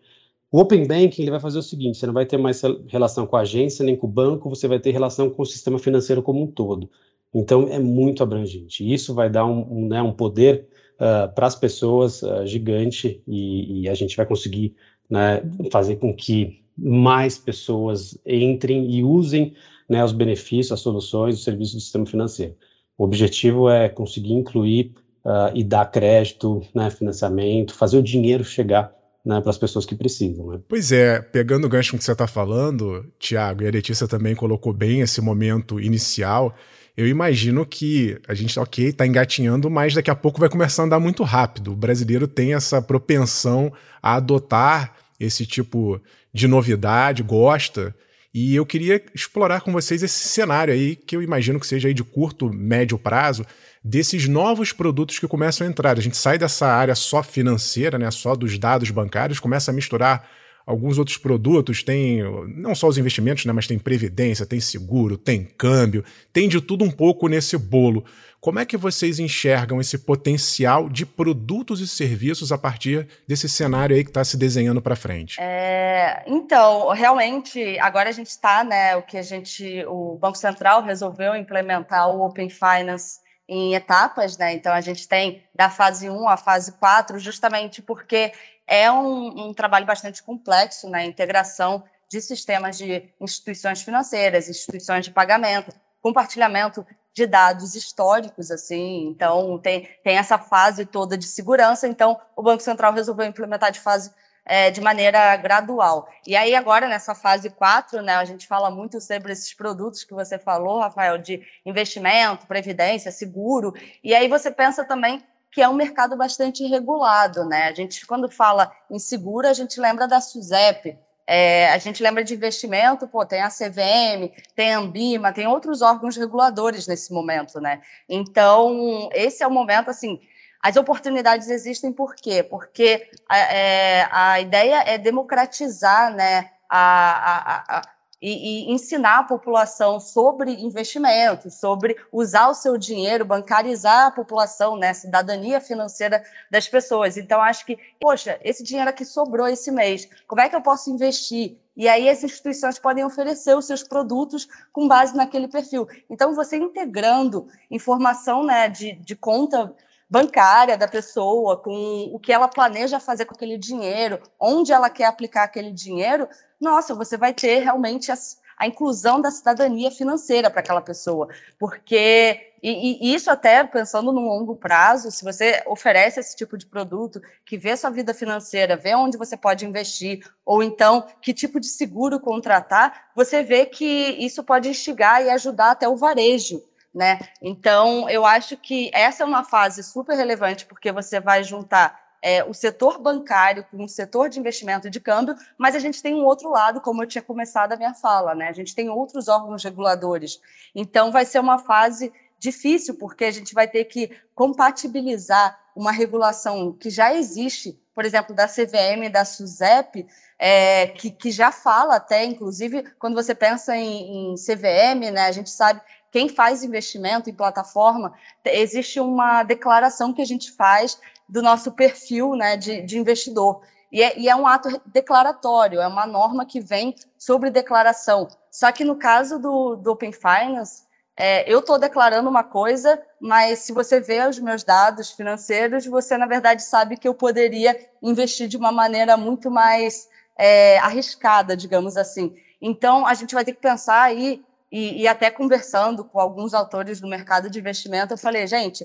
O 0.51 0.59
Open 0.59 0.85
Banking 0.85 1.23
ele 1.23 1.31
vai 1.31 1.39
fazer 1.39 1.59
o 1.59 1.63
seguinte: 1.63 1.97
você 1.97 2.05
não 2.05 2.13
vai 2.13 2.25
ter 2.25 2.37
mais 2.37 2.61
relação 2.87 3.25
com 3.25 3.35
a 3.35 3.41
agência 3.41 3.83
nem 3.83 3.95
com 3.95 4.07
o 4.07 4.09
banco, 4.09 4.49
você 4.49 4.67
vai 4.67 4.79
ter 4.79 4.91
relação 4.91 5.29
com 5.29 5.41
o 5.41 5.45
sistema 5.45 5.79
financeiro 5.79 6.21
como 6.21 6.43
um 6.43 6.47
todo. 6.47 6.89
Então 7.33 7.67
é 7.69 7.79
muito 7.79 8.21
abrangente. 8.21 8.91
Isso 8.93 9.13
vai 9.13 9.29
dar 9.29 9.45
um, 9.45 9.65
um, 9.69 9.87
né, 9.87 10.01
um 10.01 10.13
poder 10.13 10.67
uh, 10.95 11.33
para 11.33 11.47
as 11.47 11.55
pessoas 11.55 12.21
uh, 12.21 12.45
gigante 12.45 13.21
e, 13.27 13.81
e, 13.81 13.89
a 13.89 13.95
gente 13.95 14.15
vai 14.15 14.25
conseguir 14.25 14.75
né, 15.09 15.41
fazer 15.71 15.95
com 15.95 16.15
que 16.15 16.62
mais 16.77 17.37
pessoas 17.37 18.17
entrem 18.25 18.89
e 18.89 19.03
usem 19.03 19.53
né, 19.89 20.03
os 20.03 20.11
benefícios, 20.11 20.71
as 20.71 20.79
soluções, 20.79 21.35
os 21.35 21.43
serviços 21.43 21.75
do 21.75 21.81
sistema 21.81 22.05
financeiro. 22.05 22.55
O 22.97 23.03
objetivo 23.03 23.69
é 23.69 23.89
conseguir 23.89 24.33
incluir 24.33 24.93
uh, 25.25 25.51
e 25.53 25.63
dar 25.63 25.85
crédito, 25.85 26.61
né, 26.73 26.89
financiamento, 26.89 27.73
fazer 27.73 27.97
o 27.97 28.03
dinheiro 28.03 28.43
chegar 28.43 28.93
né, 29.25 29.39
para 29.41 29.49
as 29.49 29.57
pessoas 29.57 29.85
que 29.85 29.95
precisam. 29.95 30.47
Né? 30.47 30.59
Pois 30.67 30.91
é, 30.91 31.21
pegando 31.21 31.65
o 31.65 31.69
gancho 31.69 31.97
que 31.97 32.03
você 32.03 32.11
está 32.11 32.27
falando, 32.27 33.05
Tiago, 33.19 33.63
e 33.63 33.67
a 33.67 33.71
Letícia 33.71 34.07
também 34.07 34.35
colocou 34.35 34.73
bem 34.73 35.01
esse 35.01 35.21
momento 35.21 35.79
inicial, 35.79 36.55
eu 36.95 37.07
imagino 37.07 37.65
que 37.65 38.19
a 38.27 38.35
gente, 38.35 38.59
ok, 38.59 38.89
está 38.89 39.07
engatinhando, 39.07 39.69
mas 39.69 39.95
daqui 39.95 40.11
a 40.11 40.15
pouco 40.15 40.39
vai 40.39 40.47
começar 40.47 40.83
a 40.83 40.85
andar 40.85 40.99
muito 40.99 41.23
rápido. 41.23 41.71
O 41.71 41.75
brasileiro 41.75 42.27
tem 42.27 42.53
essa 42.53 42.81
propensão 42.81 43.73
a 44.01 44.15
adotar 44.15 44.93
esse 45.23 45.45
tipo 45.45 46.01
de 46.33 46.47
novidade, 46.47 47.23
gosta. 47.23 47.95
E 48.33 48.55
eu 48.55 48.65
queria 48.65 49.01
explorar 49.13 49.61
com 49.61 49.71
vocês 49.71 50.01
esse 50.01 50.27
cenário 50.27 50.73
aí, 50.73 50.95
que 50.95 51.15
eu 51.15 51.21
imagino 51.21 51.59
que 51.59 51.67
seja 51.67 51.87
aí 51.87 51.93
de 51.93 52.03
curto, 52.03 52.51
médio 52.51 52.97
prazo, 52.97 53.45
desses 53.83 54.27
novos 54.27 54.71
produtos 54.71 55.19
que 55.19 55.27
começam 55.27 55.67
a 55.67 55.69
entrar. 55.69 55.97
A 55.97 56.01
gente 56.01 56.17
sai 56.17 56.37
dessa 56.37 56.65
área 56.67 56.95
só 56.95 57.21
financeira, 57.21 57.99
né, 57.99 58.09
só 58.09 58.35
dos 58.35 58.57
dados 58.57 58.89
bancários, 58.89 59.39
começa 59.39 59.69
a 59.69 59.73
misturar 59.73 60.27
alguns 60.65 60.97
outros 60.97 61.17
produtos, 61.17 61.83
tem 61.83 62.21
não 62.55 62.73
só 62.73 62.87
os 62.87 62.97
investimentos, 62.97 63.45
né, 63.45 63.51
mas 63.51 63.67
tem 63.67 63.77
previdência, 63.77 64.45
tem 64.45 64.59
seguro, 64.59 65.17
tem 65.17 65.43
câmbio, 65.43 66.03
tem 66.31 66.47
de 66.47 66.59
tudo 66.61 66.83
um 66.83 66.91
pouco 66.91 67.27
nesse 67.27 67.57
bolo. 67.57 68.05
Como 68.43 68.59
é 68.59 68.65
que 68.65 68.75
vocês 68.75 69.19
enxergam 69.19 69.79
esse 69.79 69.97
potencial 69.97 70.89
de 70.89 71.05
produtos 71.05 71.79
e 71.79 71.87
serviços 71.87 72.51
a 72.51 72.57
partir 72.57 73.07
desse 73.25 73.47
cenário 73.47 73.95
aí 73.95 74.03
que 74.03 74.09
está 74.09 74.21
se 74.21 74.35
desenhando 74.35 74.81
para 74.81 74.97
frente? 74.97 75.39
É, 75.39 76.25
então, 76.27 76.89
realmente, 76.89 77.79
agora 77.79 78.09
a 78.09 78.11
gente 78.11 78.27
está, 78.27 78.61
né, 78.61 78.97
o 78.97 79.01
que 79.01 79.17
a 79.17 79.21
gente, 79.21 79.85
o 79.87 80.17
Banco 80.17 80.37
Central 80.37 80.83
resolveu 80.83 81.37
implementar 81.37 82.09
o 82.09 82.21
Open 82.21 82.49
Finance 82.49 83.21
em 83.47 83.75
etapas, 83.75 84.37
né? 84.37 84.53
Então 84.53 84.73
a 84.73 84.81
gente 84.81 85.07
tem 85.07 85.41
da 85.55 85.69
fase 85.69 86.09
1 86.09 86.27
à 86.27 86.35
fase 86.35 86.73
4, 86.73 87.19
justamente 87.19 87.81
porque 87.81 88.33
é 88.67 88.91
um, 88.91 89.47
um 89.47 89.53
trabalho 89.53 89.85
bastante 89.85 90.21
complexo 90.21 90.89
né? 90.89 91.05
integração 91.05 91.81
de 92.11 92.19
sistemas 92.19 92.77
de 92.77 93.09
instituições 93.21 93.81
financeiras, 93.81 94.49
instituições 94.49 95.05
de 95.05 95.11
pagamento, 95.11 95.73
compartilhamento 96.01 96.85
de 97.13 97.27
dados 97.27 97.75
históricos, 97.75 98.49
assim, 98.49 99.07
então 99.07 99.59
tem, 99.59 99.87
tem 100.03 100.17
essa 100.17 100.37
fase 100.37 100.85
toda 100.85 101.17
de 101.17 101.27
segurança, 101.27 101.87
então 101.87 102.19
o 102.35 102.41
Banco 102.41 102.63
Central 102.63 102.93
resolveu 102.93 103.25
implementar 103.25 103.71
de 103.71 103.79
fase 103.79 104.11
é, 104.45 104.69
de 104.71 104.81
maneira 104.81 105.35
gradual. 105.37 106.07
E 106.27 106.35
aí, 106.35 106.53
agora, 106.55 106.87
nessa 106.87 107.15
fase 107.15 107.49
4, 107.49 108.01
né, 108.01 108.15
a 108.15 108.25
gente 108.25 108.47
fala 108.47 108.69
muito 108.69 108.99
sobre 108.99 109.31
esses 109.31 109.53
produtos 109.53 110.03
que 110.03 110.13
você 110.13 110.37
falou, 110.37 110.79
Rafael, 110.79 111.17
de 111.17 111.41
investimento, 111.65 112.47
previdência, 112.47 113.11
seguro. 113.11 113.73
E 114.03 114.13
aí 114.13 114.27
você 114.27 114.51
pensa 114.51 114.83
também 114.83 115.23
que 115.51 115.61
é 115.61 115.69
um 115.69 115.73
mercado 115.73 116.17
bastante 116.17 116.65
regulado, 116.65 117.45
né? 117.45 117.67
A 117.67 117.73
gente, 117.73 118.05
quando 118.07 118.29
fala 118.29 118.71
em 118.89 118.97
seguro, 118.97 119.47
a 119.47 119.53
gente 119.53 119.79
lembra 119.79 120.07
da 120.07 120.19
SUSEP, 120.19 120.97
é, 121.25 121.69
a 121.69 121.77
gente 121.77 122.03
lembra 122.03 122.23
de 122.23 122.33
investimento, 122.33 123.07
pô, 123.07 123.25
tem 123.25 123.41
a 123.41 123.49
CVM, 123.49 124.31
tem 124.55 124.73
a 124.73 124.79
Ambima, 124.79 125.31
tem 125.31 125.47
outros 125.47 125.81
órgãos 125.81 126.17
reguladores 126.17 126.87
nesse 126.87 127.13
momento, 127.13 127.61
né? 127.61 127.81
Então, 128.09 129.09
esse 129.13 129.41
é 129.41 129.47
o 129.47 129.51
momento, 129.51 129.89
assim, 129.89 130.19
as 130.61 130.75
oportunidades 130.75 131.49
existem 131.49 131.91
por 131.91 132.15
quê? 132.15 132.43
Porque 132.43 133.09
a, 133.27 133.37
é, 133.37 134.07
a 134.11 134.39
ideia 134.41 134.83
é 134.85 134.97
democratizar 134.97 136.13
né, 136.13 136.51
a, 136.69 136.77
a, 136.79 137.77
a, 137.77 137.81
e, 138.23 138.69
e, 138.69 138.71
ensinar 138.71 139.19
a 139.19 139.23
população 139.25 139.99
sobre 139.99 140.53
investimentos, 140.53 141.55
sobre 141.55 141.97
usar 142.09 142.47
o 142.47 142.53
seu 142.53 142.77
dinheiro, 142.77 143.25
bancarizar 143.25 144.07
a 144.07 144.11
população, 144.11 144.77
né, 144.77 144.93
cidadania 144.93 145.59
financeira 145.59 146.23
das 146.49 146.65
pessoas. 146.65 147.17
Então, 147.17 147.41
acho 147.41 147.65
que, 147.65 147.77
poxa, 147.99 148.39
esse 148.41 148.63
dinheiro 148.63 148.89
aqui 148.89 149.03
sobrou 149.03 149.45
esse 149.45 149.69
mês, 149.69 150.07
como 150.25 150.39
é 150.39 150.47
que 150.47 150.55
eu 150.55 150.61
posso 150.61 150.89
investir? 150.89 151.57
E 151.75 151.89
aí 151.89 152.09
as 152.09 152.23
instituições 152.23 152.79
podem 152.79 153.03
oferecer 153.03 153.57
os 153.57 153.65
seus 153.65 153.83
produtos 153.83 154.47
com 154.71 154.87
base 154.87 155.17
naquele 155.17 155.49
perfil. 155.49 155.85
Então, 156.09 156.33
você 156.33 156.55
integrando 156.55 157.47
informação 157.69 158.41
né, 158.45 158.69
de, 158.69 158.93
de 158.93 159.17
conta 159.17 159.75
bancária 160.13 160.77
da 160.77 160.87
pessoa, 160.87 161.57
com 161.57 162.11
o 162.13 162.19
que 162.19 162.31
ela 162.31 162.47
planeja 162.47 162.99
fazer 162.99 163.25
com 163.25 163.33
aquele 163.33 163.57
dinheiro, 163.57 164.21
onde 164.39 164.71
ela 164.71 164.87
quer 164.87 165.05
aplicar 165.05 165.43
aquele 165.43 165.71
dinheiro, 165.71 166.29
nossa, 166.63 166.95
você 166.95 167.17
vai 167.17 167.33
ter 167.33 167.59
realmente 167.59 168.11
a, 168.11 168.15
a 168.57 168.65
inclusão 168.65 169.21
da 169.21 169.29
cidadania 169.29 169.91
financeira 169.91 170.49
para 170.49 170.61
aquela 170.61 170.81
pessoa. 170.81 171.27
Porque, 171.59 172.53
e, 172.63 173.09
e, 173.11 173.13
isso 173.13 173.29
até 173.29 173.63
pensando 173.63 174.11
no 174.11 174.21
longo 174.21 174.55
prazo, 174.55 175.11
se 175.11 175.23
você 175.23 175.61
oferece 175.67 176.19
esse 176.19 176.35
tipo 176.35 176.57
de 176.57 176.65
produto, 176.65 177.21
que 177.45 177.57
vê 177.57 177.75
sua 177.75 177.89
vida 177.89 178.13
financeira, 178.13 178.77
vê 178.77 178.95
onde 178.95 179.17
você 179.17 179.35
pode 179.35 179.65
investir, 179.65 180.25
ou 180.45 180.63
então 180.63 181.05
que 181.21 181.33
tipo 181.33 181.59
de 181.59 181.67
seguro 181.67 182.19
contratar, 182.19 183.09
você 183.13 183.43
vê 183.43 183.65
que 183.65 184.15
isso 184.17 184.43
pode 184.43 184.69
instigar 184.69 185.21
e 185.21 185.29
ajudar 185.29 185.71
até 185.71 185.87
o 185.87 185.97
varejo 185.97 186.63
né? 186.93 187.19
Então, 187.41 188.07
eu 188.07 188.23
acho 188.23 188.55
que 188.55 188.91
essa 188.93 189.23
é 189.23 189.25
uma 189.25 189.43
fase 189.43 189.81
super 189.81 190.15
relevante, 190.15 190.65
porque 190.65 190.91
você 190.91 191.19
vai 191.19 191.43
juntar 191.43 192.02
é, 192.23 192.41
o 192.41 192.53
setor 192.53 192.97
bancário 192.99 193.65
com 193.69 193.83
o 193.83 193.89
setor 193.89 194.29
de 194.29 194.39
investimento 194.39 194.89
de 194.89 195.01
câmbio, 195.01 195.35
mas 195.57 195.75
a 195.75 195.79
gente 195.79 196.01
tem 196.01 196.15
um 196.15 196.23
outro 196.23 196.49
lado, 196.49 196.79
como 196.79 197.03
eu 197.03 197.07
tinha 197.07 197.21
começado 197.21 197.73
a 197.73 197.75
minha 197.75 197.93
fala, 197.93 198.33
né? 198.33 198.47
A 198.47 198.53
gente 198.53 198.73
tem 198.73 198.89
outros 198.89 199.27
órgãos 199.27 199.61
reguladores. 199.61 200.39
Então, 200.73 201.11
vai 201.11 201.25
ser 201.25 201.39
uma 201.39 201.59
fase 201.59 202.13
difícil, 202.39 202.95
porque 202.95 203.25
a 203.25 203.31
gente 203.31 203.53
vai 203.53 203.67
ter 203.67 203.83
que 203.85 204.09
compatibilizar 204.33 205.59
uma 205.75 205.91
regulação 205.91 206.71
que 206.71 206.89
já 206.89 207.13
existe, 207.13 207.77
por 207.93 208.05
exemplo, 208.05 208.33
da 208.33 208.47
CVM 208.47 209.11
da 209.11 209.25
SUSEP, 209.25 210.07
é, 210.39 210.87
que, 210.87 211.11
que, 211.11 211.29
já 211.29 211.51
fala 211.51 211.97
até, 211.97 212.23
inclusive, 212.23 212.83
quando 212.99 213.15
você 213.15 213.35
pensa 213.35 213.75
em, 213.75 214.31
em 214.31 214.35
CVM, 214.35 215.11
né, 215.11 215.25
a 215.25 215.31
gente 215.31 215.49
sabe 215.49 215.81
quem 216.11 216.29
faz 216.29 216.63
investimento 216.63 217.29
em 217.29 217.33
plataforma, 217.33 218.13
existe 218.45 218.99
uma 218.99 219.41
declaração 219.41 220.13
que 220.13 220.21
a 220.21 220.25
gente 220.25 220.51
faz 220.51 220.99
do 221.33 221.41
nosso 221.41 221.71
perfil 221.71 222.35
né, 222.35 222.55
de, 222.55 222.83
de 222.83 222.95
investidor. 222.95 223.63
E 223.91 224.03
é, 224.03 224.19
e 224.19 224.29
é, 224.29 224.35
um 224.35 224.45
ato 224.45 224.79
declaratório, 224.85 225.81
é 225.81 225.87
uma 225.87 226.05
norma 226.05 226.45
que 226.45 226.61
vem 226.61 226.93
sobre 227.17 227.49
declaração. 227.49 228.27
Só 228.51 228.71
que 228.71 228.85
no 228.85 228.95
caso 228.95 229.39
do, 229.39 229.75
do 229.75 229.91
Open 229.93 230.11
Finance, 230.11 230.83
é, 231.17 231.51
eu 231.51 231.59
estou 231.59 231.79
declarando 231.79 232.29
uma 232.29 232.43
coisa, 232.43 233.01
mas 233.19 233.59
se 233.59 233.73
você 233.73 233.99
vê 233.99 234.27
os 234.27 234.37
meus 234.37 234.63
dados 234.63 235.09
financeiros, 235.09 235.87
você 235.87 236.15
na 236.17 236.27
verdade 236.27 236.61
sabe 236.61 236.97
que 236.97 237.07
eu 237.07 237.15
poderia 237.15 237.75
investir 237.99 238.47
de 238.47 238.55
uma 238.55 238.71
maneira 238.71 239.17
muito 239.17 239.49
mais 239.49 240.07
é, 240.37 240.77
arriscada, 240.79 241.57
digamos 241.57 241.97
assim. 241.97 242.35
Então, 242.61 243.07
a 243.07 243.15
gente 243.15 243.33
vai 243.33 243.43
ter 243.43 243.53
que 243.53 243.61
pensar 243.61 244.03
aí 244.03 244.43
e, 244.71 245.01
e 245.01 245.07
até 245.07 245.31
conversando 245.31 246.03
com 246.03 246.19
alguns 246.19 246.53
autores 246.53 246.99
do 246.99 247.07
mercado 247.07 247.49
de 247.49 247.59
investimento, 247.59 248.13
eu 248.13 248.17
falei, 248.17 248.45
gente, 248.45 248.83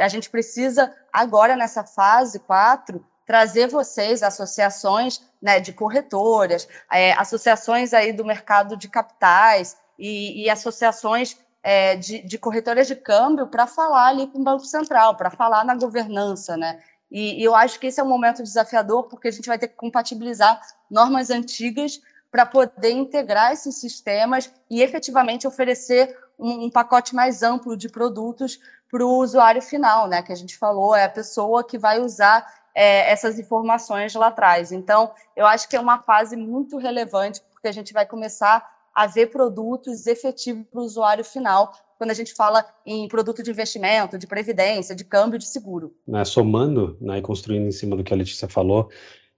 a 0.00 0.08
gente 0.08 0.30
precisa 0.30 0.92
agora 1.12 1.56
nessa 1.56 1.84
fase 1.84 2.38
4 2.40 3.04
trazer 3.26 3.68
vocês, 3.68 4.24
associações 4.24 5.22
né, 5.40 5.60
de 5.60 5.72
corretoras, 5.72 6.66
é, 6.90 7.12
associações 7.12 7.94
aí 7.94 8.12
do 8.12 8.24
mercado 8.24 8.76
de 8.76 8.88
capitais 8.88 9.76
e, 9.96 10.42
e 10.42 10.50
associações 10.50 11.36
é, 11.62 11.94
de, 11.94 12.22
de, 12.22 12.38
corretoras 12.38 12.88
de 12.88 12.96
câmbio 12.96 13.46
para 13.46 13.66
falar 13.66 14.08
ali 14.08 14.26
com 14.26 14.40
o 14.40 14.42
Banco 14.42 14.64
Central, 14.64 15.16
para 15.16 15.30
falar 15.30 15.64
na 15.64 15.74
governança, 15.74 16.56
né? 16.56 16.80
E, 17.10 17.40
e, 17.40 17.44
eu 17.44 17.54
acho 17.54 17.78
que 17.78 17.88
esse 17.88 18.00
é 18.00 18.02
um 18.02 18.08
momento 18.08 18.42
desafiador, 18.42 19.04
porque 19.04 19.28
a 19.28 19.32
gente 19.32 19.46
vai 19.46 19.58
ter 19.58 19.68
que 19.68 19.74
compatibilizar 19.74 20.60
normas 20.90 21.30
antigas 21.30 22.00
para 22.30 22.46
poder 22.46 22.90
integrar 22.92 23.52
esses 23.52 23.76
sistemas 23.76 24.52
e 24.70 24.82
efetivamente 24.82 25.46
oferecer 25.46 26.16
um, 26.40 26.70
pacote 26.70 27.14
mais 27.14 27.42
amplo 27.42 27.76
de 27.76 27.88
produtos 27.88 28.58
para 28.90 29.04
o 29.04 29.18
usuário 29.18 29.62
final, 29.62 30.08
né? 30.08 30.22
Que 30.22 30.32
a 30.32 30.36
gente 30.36 30.56
falou, 30.56 30.94
é 30.94 31.04
a 31.04 31.08
pessoa 31.08 31.62
que 31.62 31.78
vai 31.78 32.00
usar 32.00 32.46
é, 32.74 33.10
essas 33.10 33.38
informações 33.38 34.14
lá 34.14 34.28
atrás. 34.28 34.72
Então, 34.72 35.12
eu 35.36 35.46
acho 35.46 35.68
que 35.68 35.76
é 35.76 35.80
uma 35.80 35.98
fase 35.98 36.36
muito 36.36 36.78
relevante, 36.78 37.40
porque 37.52 37.68
a 37.68 37.72
gente 37.72 37.92
vai 37.92 38.06
começar 38.06 38.66
a 38.94 39.06
ver 39.06 39.30
produtos 39.30 40.06
efetivos 40.06 40.64
para 40.70 40.80
o 40.80 40.84
usuário 40.84 41.24
final, 41.24 41.72
quando 41.96 42.10
a 42.10 42.14
gente 42.14 42.34
fala 42.34 42.64
em 42.84 43.06
produto 43.08 43.42
de 43.42 43.50
investimento, 43.50 44.18
de 44.18 44.26
previdência, 44.26 44.96
de 44.96 45.04
câmbio 45.04 45.38
de 45.38 45.46
seguro. 45.46 45.94
Né, 46.08 46.24
somando 46.24 46.96
né, 47.00 47.18
e 47.18 47.22
construindo 47.22 47.66
em 47.66 47.72
cima 47.72 47.94
do 47.94 48.02
que 48.02 48.12
a 48.12 48.16
Letícia 48.16 48.48
falou, 48.48 48.88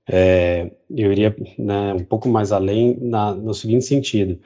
é, 0.08 0.70
eu 0.88 1.12
iria 1.12 1.34
né, 1.58 1.92
um 1.94 2.04
pouco 2.04 2.28
mais 2.28 2.52
além 2.52 2.96
na, 3.00 3.34
no 3.34 3.52
seguinte 3.52 3.84
sentido. 3.84 4.40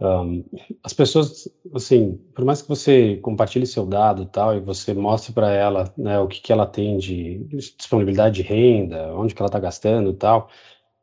Um, 0.00 0.44
as 0.84 0.92
pessoas, 0.92 1.48
assim, 1.74 2.16
por 2.32 2.44
mais 2.44 2.62
que 2.62 2.68
você 2.68 3.16
compartilhe 3.16 3.66
seu 3.66 3.84
dado 3.84 4.26
tal, 4.26 4.56
e 4.56 4.60
você 4.60 4.94
mostre 4.94 5.32
para 5.32 5.50
ela 5.52 5.92
né, 5.98 6.18
o 6.20 6.28
que, 6.28 6.40
que 6.40 6.52
ela 6.52 6.66
tem 6.66 6.98
de 6.98 7.38
disponibilidade 7.76 8.36
de 8.36 8.42
renda, 8.42 9.12
onde 9.14 9.34
que 9.34 9.42
ela 9.42 9.48
está 9.48 9.58
gastando 9.58 10.12
tal, 10.14 10.48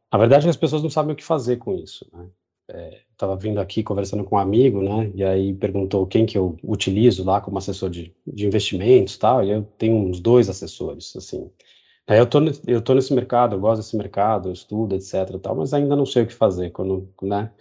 a 0.09 0.17
verdade 0.17 0.43
é 0.43 0.45
que 0.45 0.49
as 0.51 0.55
pessoas 0.55 0.81
não 0.81 0.89
sabem 0.89 1.13
o 1.13 1.15
que 1.15 1.23
fazer 1.23 1.57
com 1.57 1.73
isso. 1.75 2.07
Né? 2.13 2.29
É, 2.69 3.01
estava 3.11 3.35
vindo 3.35 3.59
aqui 3.59 3.83
conversando 3.83 4.23
com 4.23 4.35
um 4.37 4.39
amigo, 4.39 4.81
né, 4.81 5.11
e 5.13 5.23
aí 5.23 5.53
perguntou 5.53 6.07
quem 6.07 6.25
que 6.25 6.37
eu 6.37 6.57
utilizo 6.63 7.23
lá 7.23 7.41
como 7.41 7.57
assessor 7.57 7.89
de, 7.89 8.15
de 8.25 8.45
investimentos 8.47 9.17
tal, 9.17 9.43
e 9.43 9.51
eu 9.51 9.63
tenho 9.77 9.97
uns 9.97 10.19
dois 10.19 10.49
assessores, 10.49 11.15
assim, 11.15 11.49
é, 12.07 12.19
eu 12.19 12.27
tô, 12.27 12.39
eu 12.67 12.81
tô 12.81 12.93
nesse 12.93 13.13
mercado, 13.13 13.55
eu 13.55 13.59
gosto 13.59 13.81
desse 13.81 13.97
mercado, 13.97 14.49
eu 14.49 14.53
estudo, 14.53 14.95
etc, 14.95 15.39
tal, 15.41 15.55
mas 15.55 15.73
ainda 15.73 15.95
não 15.95 16.05
sei 16.05 16.23
o 16.23 16.27
que 16.27 16.33
fazer, 16.33 16.71
quando, 16.71 17.09
né? 17.21 17.51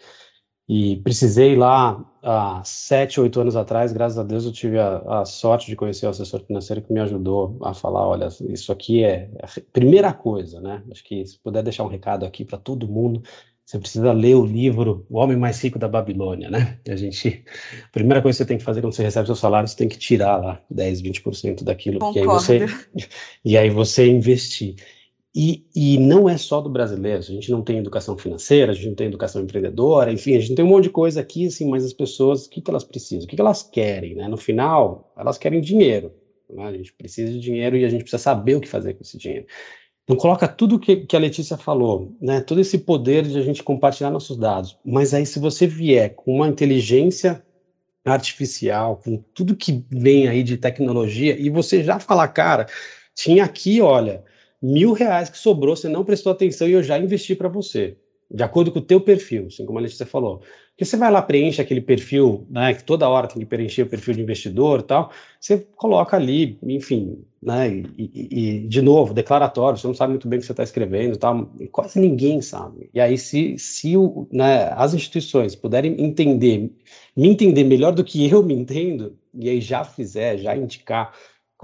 E 0.66 0.96
precisei 0.96 1.54
lá 1.54 2.02
há 2.22 2.62
sete, 2.64 3.20
oito 3.20 3.38
anos 3.38 3.54
atrás, 3.54 3.92
graças 3.92 4.18
a 4.18 4.22
Deus 4.22 4.46
eu 4.46 4.52
tive 4.52 4.78
a, 4.78 5.20
a, 5.20 5.24
sorte 5.26 5.66
de 5.66 5.76
conhecer 5.76 6.06
o 6.06 6.08
assessor 6.08 6.40
financeiro 6.40 6.80
que 6.80 6.90
me 6.90 7.00
ajudou 7.00 7.58
a 7.62 7.74
falar, 7.74 8.08
olha, 8.08 8.28
isso 8.48 8.72
aqui 8.72 9.04
é, 9.04 9.30
a 9.42 9.60
primeira 9.72 10.10
coisa, 10.14 10.62
né? 10.62 10.82
Acho 10.90 11.04
que 11.04 11.26
se 11.26 11.38
puder 11.38 11.62
deixar 11.62 11.84
um 11.84 11.88
recado 11.88 12.24
aqui 12.24 12.46
para 12.46 12.56
todo 12.56 12.88
mundo, 12.88 13.22
você 13.64 13.78
precisa 13.78 14.12
ler 14.12 14.34
o 14.36 14.44
livro 14.44 15.06
O 15.10 15.18
Homem 15.18 15.36
Mais 15.36 15.60
Rico 15.62 15.78
da 15.78 15.88
Babilônia, 15.88 16.50
né? 16.50 16.78
A 16.88 16.96
gente, 16.96 17.44
a 17.84 17.88
primeira 17.92 18.22
coisa 18.22 18.36
que 18.36 18.44
você 18.44 18.48
tem 18.48 18.58
que 18.58 18.64
fazer 18.64 18.80
quando 18.80 18.94
você 18.94 19.02
recebe 19.02 19.26
seu 19.26 19.36
salário, 19.36 19.68
você 19.68 19.76
tem 19.76 19.88
que 19.88 19.98
tirar 19.98 20.36
lá 20.38 20.62
10, 20.70 21.02
20% 21.02 21.62
daquilo, 21.62 21.98
Concordo. 21.98 22.20
aí 22.20 22.26
você 22.26 22.66
e 23.44 23.58
aí 23.58 23.68
você 23.68 24.06
investir. 24.06 24.76
E, 25.36 25.66
e 25.74 25.98
não 25.98 26.28
é 26.28 26.36
só 26.36 26.60
do 26.60 26.70
brasileiro, 26.70 27.18
a 27.18 27.22
gente 27.22 27.50
não 27.50 27.60
tem 27.60 27.78
educação 27.78 28.16
financeira, 28.16 28.70
a 28.70 28.74
gente 28.74 28.86
não 28.86 28.94
tem 28.94 29.08
educação 29.08 29.42
empreendedora, 29.42 30.12
enfim, 30.12 30.36
a 30.36 30.40
gente 30.40 30.54
tem 30.54 30.64
um 30.64 30.68
monte 30.68 30.84
de 30.84 30.90
coisa 30.90 31.20
aqui, 31.20 31.48
assim, 31.48 31.68
mas 31.68 31.84
as 31.84 31.92
pessoas, 31.92 32.46
o 32.46 32.50
que, 32.50 32.60
que 32.60 32.70
elas 32.70 32.84
precisam? 32.84 33.24
O 33.24 33.26
que, 33.26 33.34
que 33.34 33.42
elas 33.42 33.60
querem, 33.62 34.14
né? 34.14 34.28
No 34.28 34.36
final, 34.36 35.12
elas 35.18 35.36
querem 35.36 35.60
dinheiro, 35.60 36.12
né? 36.48 36.66
A 36.66 36.72
gente 36.72 36.92
precisa 36.92 37.32
de 37.32 37.40
dinheiro 37.40 37.76
e 37.76 37.84
a 37.84 37.88
gente 37.88 38.02
precisa 38.02 38.22
saber 38.22 38.54
o 38.54 38.60
que 38.60 38.68
fazer 38.68 38.94
com 38.94 39.02
esse 39.02 39.18
dinheiro. 39.18 39.46
Então 40.04 40.16
coloca 40.16 40.46
tudo 40.46 40.78
que, 40.78 40.98
que 40.98 41.16
a 41.16 41.18
Letícia 41.18 41.56
falou, 41.56 42.16
né? 42.20 42.40
Todo 42.40 42.60
esse 42.60 42.78
poder 42.78 43.24
de 43.26 43.36
a 43.36 43.42
gente 43.42 43.62
compartilhar 43.62 44.10
nossos 44.10 44.36
dados. 44.36 44.78
Mas 44.84 45.12
aí 45.12 45.26
se 45.26 45.40
você 45.40 45.66
vier 45.66 46.14
com 46.14 46.36
uma 46.36 46.46
inteligência 46.46 47.42
artificial, 48.04 49.00
com 49.02 49.16
tudo 49.34 49.56
que 49.56 49.84
vem 49.90 50.28
aí 50.28 50.44
de 50.44 50.58
tecnologia, 50.58 51.36
e 51.40 51.50
você 51.50 51.82
já 51.82 51.98
falar, 51.98 52.28
cara, 52.28 52.66
tinha 53.14 53.44
aqui, 53.44 53.80
olha, 53.80 54.22
mil 54.62 54.92
reais 54.92 55.28
que 55.28 55.38
sobrou, 55.38 55.76
você 55.76 55.88
não 55.88 56.04
prestou 56.04 56.32
atenção 56.32 56.68
e 56.68 56.72
eu 56.72 56.82
já 56.82 56.98
investi 56.98 57.34
para 57.34 57.48
você, 57.48 57.96
de 58.30 58.42
acordo 58.42 58.72
com 58.72 58.78
o 58.78 58.82
teu 58.82 59.00
perfil, 59.00 59.46
assim 59.46 59.66
como 59.66 59.78
a 59.78 59.82
Letícia 59.82 60.06
falou. 60.06 60.40
Porque 60.74 60.84
você 60.84 60.96
vai 60.96 61.08
lá, 61.08 61.22
preenche 61.22 61.62
aquele 61.62 61.80
perfil, 61.80 62.46
né, 62.50 62.74
que 62.74 62.82
toda 62.82 63.08
hora 63.08 63.28
tem 63.28 63.38
que 63.38 63.46
preencher 63.46 63.82
o 63.82 63.86
perfil 63.86 64.14
de 64.14 64.22
investidor 64.22 64.82
tal, 64.82 65.12
você 65.38 65.58
coloca 65.76 66.16
ali, 66.16 66.58
enfim, 66.64 67.24
né, 67.40 67.68
e, 67.68 67.86
e, 67.96 68.28
e, 68.30 68.66
de 68.66 68.82
novo, 68.82 69.14
declaratório, 69.14 69.78
você 69.78 69.86
não 69.86 69.94
sabe 69.94 70.10
muito 70.10 70.26
bem 70.26 70.38
o 70.38 70.40
que 70.40 70.46
você 70.46 70.52
está 70.52 70.64
escrevendo 70.64 71.14
e 71.14 71.18
tal, 71.18 71.48
quase 71.70 72.00
ninguém 72.00 72.42
sabe. 72.42 72.90
E 72.92 73.00
aí, 73.00 73.16
se, 73.16 73.56
se 73.56 73.96
o, 73.96 74.26
né, 74.32 74.68
as 74.72 74.94
instituições 74.94 75.54
puderem 75.54 75.94
entender, 76.02 76.72
me 77.16 77.28
entender 77.28 77.62
melhor 77.62 77.92
do 77.92 78.02
que 78.02 78.28
eu 78.28 78.42
me 78.42 78.54
entendo, 78.54 79.16
e 79.32 79.48
aí 79.48 79.60
já 79.60 79.84
fizer, 79.84 80.38
já 80.38 80.56
indicar 80.56 81.12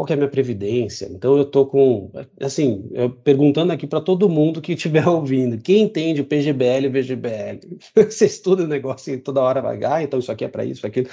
qual 0.04 0.06
é 0.10 0.14
a 0.14 0.16
minha 0.16 0.28
previdência. 0.28 1.06
Então 1.10 1.36
eu 1.36 1.44
tô 1.44 1.66
com, 1.66 2.10
assim, 2.40 2.88
eu 2.92 3.10
perguntando 3.10 3.72
aqui 3.72 3.86
para 3.86 4.00
todo 4.00 4.28
mundo 4.28 4.60
que 4.60 4.72
estiver 4.72 5.06
ouvindo, 5.08 5.58
quem 5.58 5.82
entende 5.82 6.20
o 6.20 6.24
PGBL 6.24 6.84
e 6.84 6.88
o 6.88 6.92
VGBL? 6.92 7.60
Você 8.10 8.26
estuda 8.26 8.64
o 8.64 8.68
negócio 8.68 9.14
e 9.14 9.18
toda 9.18 9.42
hora 9.42 9.60
vai, 9.60 9.82
ah, 9.84 10.02
então 10.02 10.18
isso 10.18 10.32
aqui 10.32 10.44
é 10.44 10.48
para 10.48 10.64
isso, 10.64 10.86
aquilo. 10.86 11.08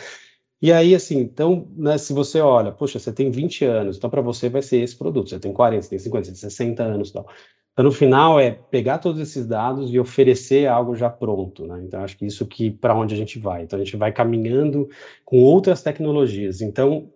E 0.61 0.71
aí, 0.71 0.95
assim, 0.95 1.19
então, 1.19 1.67
né, 1.77 1.97
se 1.99 2.13
você 2.13 2.41
olha, 2.41 2.71
poxa, 2.71 2.97
você 2.97 3.13
tem 3.13 3.29
20 3.29 3.63
anos, 3.63 3.97
então 3.97 4.09
para 4.09 4.21
você 4.21 4.49
vai 4.49 4.61
ser 4.63 4.77
esse 4.77 4.97
produto, 4.97 5.29
você 5.29 5.39
tem 5.39 5.53
40, 5.53 5.83
você 5.83 5.89
tem 5.89 5.99
50, 5.99 6.25
você 6.25 6.31
tem 6.31 6.39
60 6.39 6.83
anos 6.83 7.11
tal. 7.11 7.27
Então, 7.73 7.85
no 7.85 7.91
final, 7.91 8.39
é 8.39 8.49
pegar 8.71 8.97
todos 8.97 9.21
esses 9.21 9.45
dados 9.45 9.93
e 9.93 9.99
oferecer 9.99 10.67
algo 10.67 10.95
já 10.95 11.11
pronto, 11.11 11.67
né? 11.67 11.79
Então, 11.83 12.01
acho 12.01 12.17
que 12.17 12.25
isso 12.25 12.43
que 12.47 12.71
para 12.71 12.95
onde 12.95 13.13
a 13.13 13.17
gente 13.17 13.37
vai. 13.37 13.61
Então, 13.61 13.77
a 13.79 13.83
gente 13.83 13.95
vai 13.95 14.11
caminhando 14.11 14.89
com 15.23 15.43
outras 15.43 15.83
tecnologias. 15.83 16.59
Então, 16.59 17.07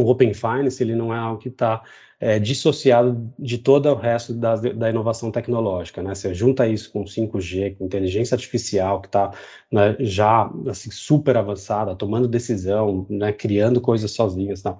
o 0.00 0.08
Open 0.08 0.34
Finance, 0.34 0.82
ele 0.82 0.94
não 0.94 1.14
é 1.14 1.18
algo 1.18 1.40
que 1.40 1.48
está 1.48 1.82
é, 2.18 2.38
dissociado 2.38 3.32
de 3.38 3.58
todo 3.58 3.88
o 3.88 3.94
resto 3.94 4.34
da, 4.34 4.56
da 4.56 4.90
inovação 4.90 5.30
tecnológica, 5.30 6.02
né? 6.02 6.14
Você 6.14 6.34
junta 6.34 6.66
isso 6.66 6.92
com 6.92 7.04
5G, 7.04 7.76
com 7.76 7.86
inteligência 7.86 8.34
artificial, 8.34 9.00
que 9.00 9.08
está 9.08 9.32
né, 9.72 9.96
já 10.00 10.50
assim, 10.68 10.90
super 10.90 11.36
avançada, 11.36 11.94
tomando 11.96 12.28
decisão, 12.28 13.06
né, 13.08 13.32
criando 13.32 13.80
coisas 13.80 14.10
sozinhas, 14.10 14.62
tá? 14.62 14.76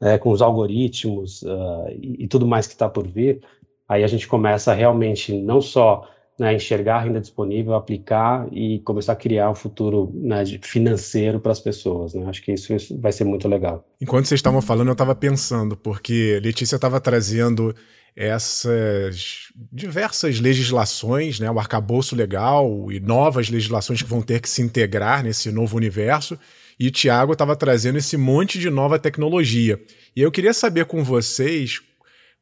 É, 0.00 0.18
com 0.18 0.30
os 0.30 0.42
algoritmos 0.42 1.42
uh, 1.42 1.88
e, 1.90 2.24
e 2.24 2.28
tudo 2.28 2.46
mais 2.46 2.66
que 2.66 2.74
está 2.74 2.88
por 2.88 3.06
vir, 3.06 3.40
Aí 3.88 4.02
a 4.02 4.06
gente 4.06 4.26
começa 4.26 4.72
realmente 4.72 5.32
não 5.32 5.60
só 5.60 6.08
né, 6.38 6.54
enxergar 6.54 6.96
a 6.96 7.00
renda 7.00 7.20
disponível, 7.20 7.74
aplicar 7.74 8.46
e 8.52 8.80
começar 8.80 9.12
a 9.12 9.16
criar 9.16 9.50
um 9.50 9.54
futuro 9.54 10.10
né, 10.14 10.44
financeiro 10.62 11.38
para 11.38 11.52
as 11.52 11.60
pessoas. 11.60 12.14
Né? 12.14 12.26
Acho 12.26 12.42
que 12.42 12.52
isso, 12.52 12.74
isso, 12.74 12.98
vai 13.00 13.12
ser 13.12 13.24
muito 13.24 13.46
legal. 13.46 13.86
Enquanto 14.00 14.26
vocês 14.26 14.38
estavam 14.38 14.60
falando, 14.60 14.88
eu 14.88 14.92
estava 14.92 15.14
pensando, 15.14 15.76
porque 15.76 16.40
Letícia 16.42 16.76
estava 16.76 17.00
trazendo 17.00 17.74
essas 18.16 19.48
diversas 19.72 20.38
legislações, 20.38 21.40
né, 21.40 21.50
o 21.50 21.58
arcabouço 21.58 22.14
legal 22.14 22.90
e 22.90 23.00
novas 23.00 23.48
legislações 23.48 24.02
que 24.02 24.08
vão 24.08 24.22
ter 24.22 24.40
que 24.40 24.48
se 24.48 24.62
integrar 24.62 25.22
nesse 25.22 25.50
novo 25.50 25.76
universo. 25.76 26.38
E 26.78 26.90
Tiago 26.90 27.32
estava 27.32 27.54
trazendo 27.54 27.98
esse 27.98 28.16
monte 28.16 28.58
de 28.58 28.70
nova 28.70 28.98
tecnologia. 28.98 29.80
E 30.14 30.20
eu 30.20 30.30
queria 30.30 30.52
saber 30.52 30.84
com 30.86 31.04
vocês 31.04 31.80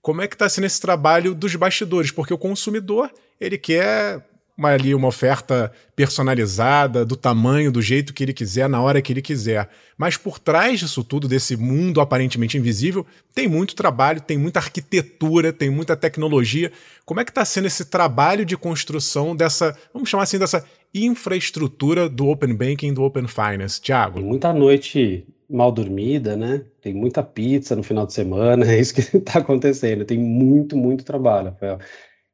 como 0.01 0.21
é 0.21 0.27
que 0.27 0.35
está 0.35 0.49
sendo 0.49 0.65
esse 0.65 0.81
trabalho 0.81 1.35
dos 1.35 1.55
bastidores, 1.55 2.11
porque 2.11 2.35
o 2.35 2.39
consumidor 2.39 3.11
ele 3.43 3.59
quer 3.59 4.23
uma, 4.57 4.71
ali 4.71 4.95
uma 4.95 5.09
oferta 5.09 5.73
personalizada, 5.97 7.05
do 7.05 7.17
tamanho, 7.17 7.73
do 7.73 7.83
jeito 7.83 8.13
que 8.13 8.23
ele 8.23 8.33
quiser, 8.33 8.69
na 8.69 8.81
hora 8.81 9.01
que 9.03 9.13
ele 9.13 9.23
quiser. 9.23 9.69
Mas 9.97 10.17
por 10.17 10.39
trás 10.39 10.81
disso 10.81 11.03
tudo, 11.03 11.27
desse 11.27 11.57
mundo 11.57 12.01
aparentemente 12.01 12.57
invisível, 12.57 13.07
tem 13.35 13.49
muito 13.49 13.75
trabalho, 13.75 14.21
tem 14.21 14.39
muita 14.39 14.61
arquitetura, 14.61 15.53
tem 15.53 15.71
muita 15.71 15.97
tecnologia. 15.97 16.71
Como 17.05 17.21
é 17.21 17.25
que 17.25 17.31
está 17.31 17.45
sendo 17.45 17.67
esse 17.67 17.87
trabalho 17.87 18.45
de 18.45 18.57
construção 18.57 19.35
dessa, 19.35 19.77
vamos 19.93 20.09
chamar 20.09 20.25
assim, 20.25 20.39
dessa 20.39 20.65
infraestrutura 20.95 22.09
do 22.09 22.29
Open 22.29 22.55
Banking, 22.55 22.93
do 22.93 23.03
Open 23.03 23.27
Finance? 23.27 23.81
Tiago? 23.81 24.21
Muita 24.21 24.53
noite 24.53 25.27
mal 25.49 25.71
dormida, 25.71 26.37
né? 26.37 26.63
Tem 26.81 26.95
muita 26.95 27.23
pizza 27.23 27.77
no 27.77 27.83
final 27.83 28.07
de 28.07 28.15
semana, 28.15 28.65
é 28.73 28.79
isso 28.79 28.95
que 28.95 29.17
está 29.17 29.39
acontecendo. 29.39 30.05
Tem 30.05 30.19
muito, 30.19 30.77
muito 30.77 31.05
trabalho, 31.05 31.51
Rafael. 31.51 31.79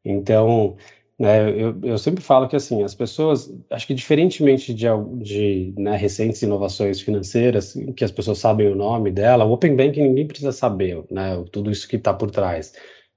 Então, 0.04 0.76
né, 1.18 1.50
eu, 1.50 1.76
eu 1.82 1.98
sempre 1.98 2.22
falo 2.22 2.48
que 2.48 2.54
assim, 2.54 2.82
as 2.82 2.94
pessoas, 2.94 3.52
acho 3.70 3.86
que 3.86 3.94
diferentemente 3.94 4.72
de, 4.72 4.86
de 5.20 5.74
né, 5.76 5.96
recentes 5.96 6.40
inovações 6.42 7.00
financeiras, 7.00 7.74
que 7.96 8.04
as 8.04 8.12
pessoas 8.12 8.38
sabem 8.38 8.68
o 8.68 8.76
nome 8.76 9.10
dela, 9.10 9.44
o 9.44 9.52
Open 9.52 9.74
Banking 9.74 10.02
ninguém 10.02 10.26
precisa 10.26 10.52
saber, 10.52 11.02
né? 11.10 11.44
Tudo 11.50 11.70
isso 11.70 11.88
que 11.88 11.96
está 11.96 12.14
por 12.14 12.30
trás. 12.30 12.72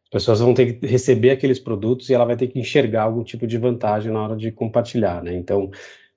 As 0.05 0.09
pessoas 0.09 0.39
vão 0.39 0.53
ter 0.53 0.73
que 0.73 0.87
receber 0.87 1.29
aqueles 1.29 1.59
produtos 1.59 2.09
e 2.09 2.13
ela 2.13 2.25
vai 2.25 2.35
ter 2.35 2.47
que 2.47 2.59
enxergar 2.59 3.03
algum 3.03 3.23
tipo 3.23 3.45
de 3.45 3.57
vantagem 3.57 4.11
na 4.11 4.23
hora 4.23 4.35
de 4.35 4.51
compartilhar, 4.51 5.23
né? 5.23 5.35
Então, 5.35 5.69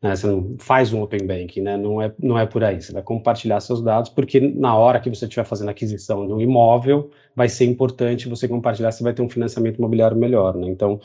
né? 0.04 0.14
Você 0.14 0.26
não 0.26 0.56
faz 0.58 0.92
um 0.92 1.00
open 1.00 1.26
banking, 1.26 1.62
né? 1.62 1.78
não, 1.78 2.00
é, 2.02 2.12
não 2.18 2.38
é 2.38 2.44
por 2.44 2.62
aí. 2.62 2.78
Você 2.80 2.92
vai 2.92 3.02
compartilhar 3.02 3.58
seus 3.60 3.82
dados, 3.82 4.10
porque 4.10 4.38
na 4.38 4.76
hora 4.76 5.00
que 5.00 5.08
você 5.08 5.24
estiver 5.24 5.44
fazendo 5.44 5.70
aquisição 5.70 6.26
de 6.26 6.32
um 6.34 6.40
imóvel, 6.42 7.10
vai 7.34 7.48
ser 7.48 7.64
importante 7.64 8.28
você 8.28 8.46
compartilhar, 8.46 8.92
você 8.92 9.02
vai 9.02 9.14
ter 9.14 9.22
um 9.22 9.30
financiamento 9.30 9.78
imobiliário 9.78 10.14
melhor. 10.14 10.54
Né? 10.56 10.68
Então, 10.68 11.00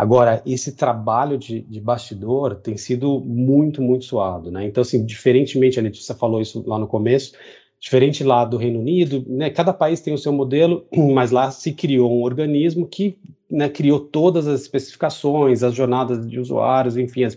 agora, 0.00 0.42
esse 0.46 0.72
trabalho 0.72 1.36
de, 1.36 1.60
de 1.60 1.78
bastidor 1.78 2.54
tem 2.56 2.74
sido 2.76 3.20
muito, 3.20 3.82
muito 3.82 4.06
suado. 4.06 4.50
Né? 4.50 4.64
Então, 4.64 4.80
assim, 4.80 5.04
diferentemente, 5.04 5.78
a 5.78 5.82
Letícia 5.82 6.14
falou 6.14 6.40
isso 6.40 6.64
lá 6.66 6.78
no 6.78 6.86
começo, 6.86 7.34
diferente 7.78 8.24
lá 8.24 8.46
do 8.46 8.56
Reino 8.56 8.80
Unido, 8.80 9.22
né, 9.28 9.50
cada 9.50 9.74
país 9.74 10.00
tem 10.00 10.14
o 10.14 10.18
seu 10.18 10.32
modelo, 10.32 10.86
mas 11.14 11.30
lá 11.30 11.50
se 11.50 11.72
criou 11.72 12.10
um 12.10 12.22
organismo 12.22 12.86
que 12.86 13.18
né, 13.50 13.68
criou 13.68 14.00
todas 14.00 14.46
as 14.46 14.62
especificações, 14.62 15.62
as 15.62 15.74
jornadas 15.74 16.26
de 16.26 16.40
usuários, 16.40 16.96
enfim, 16.96 17.24
as 17.24 17.36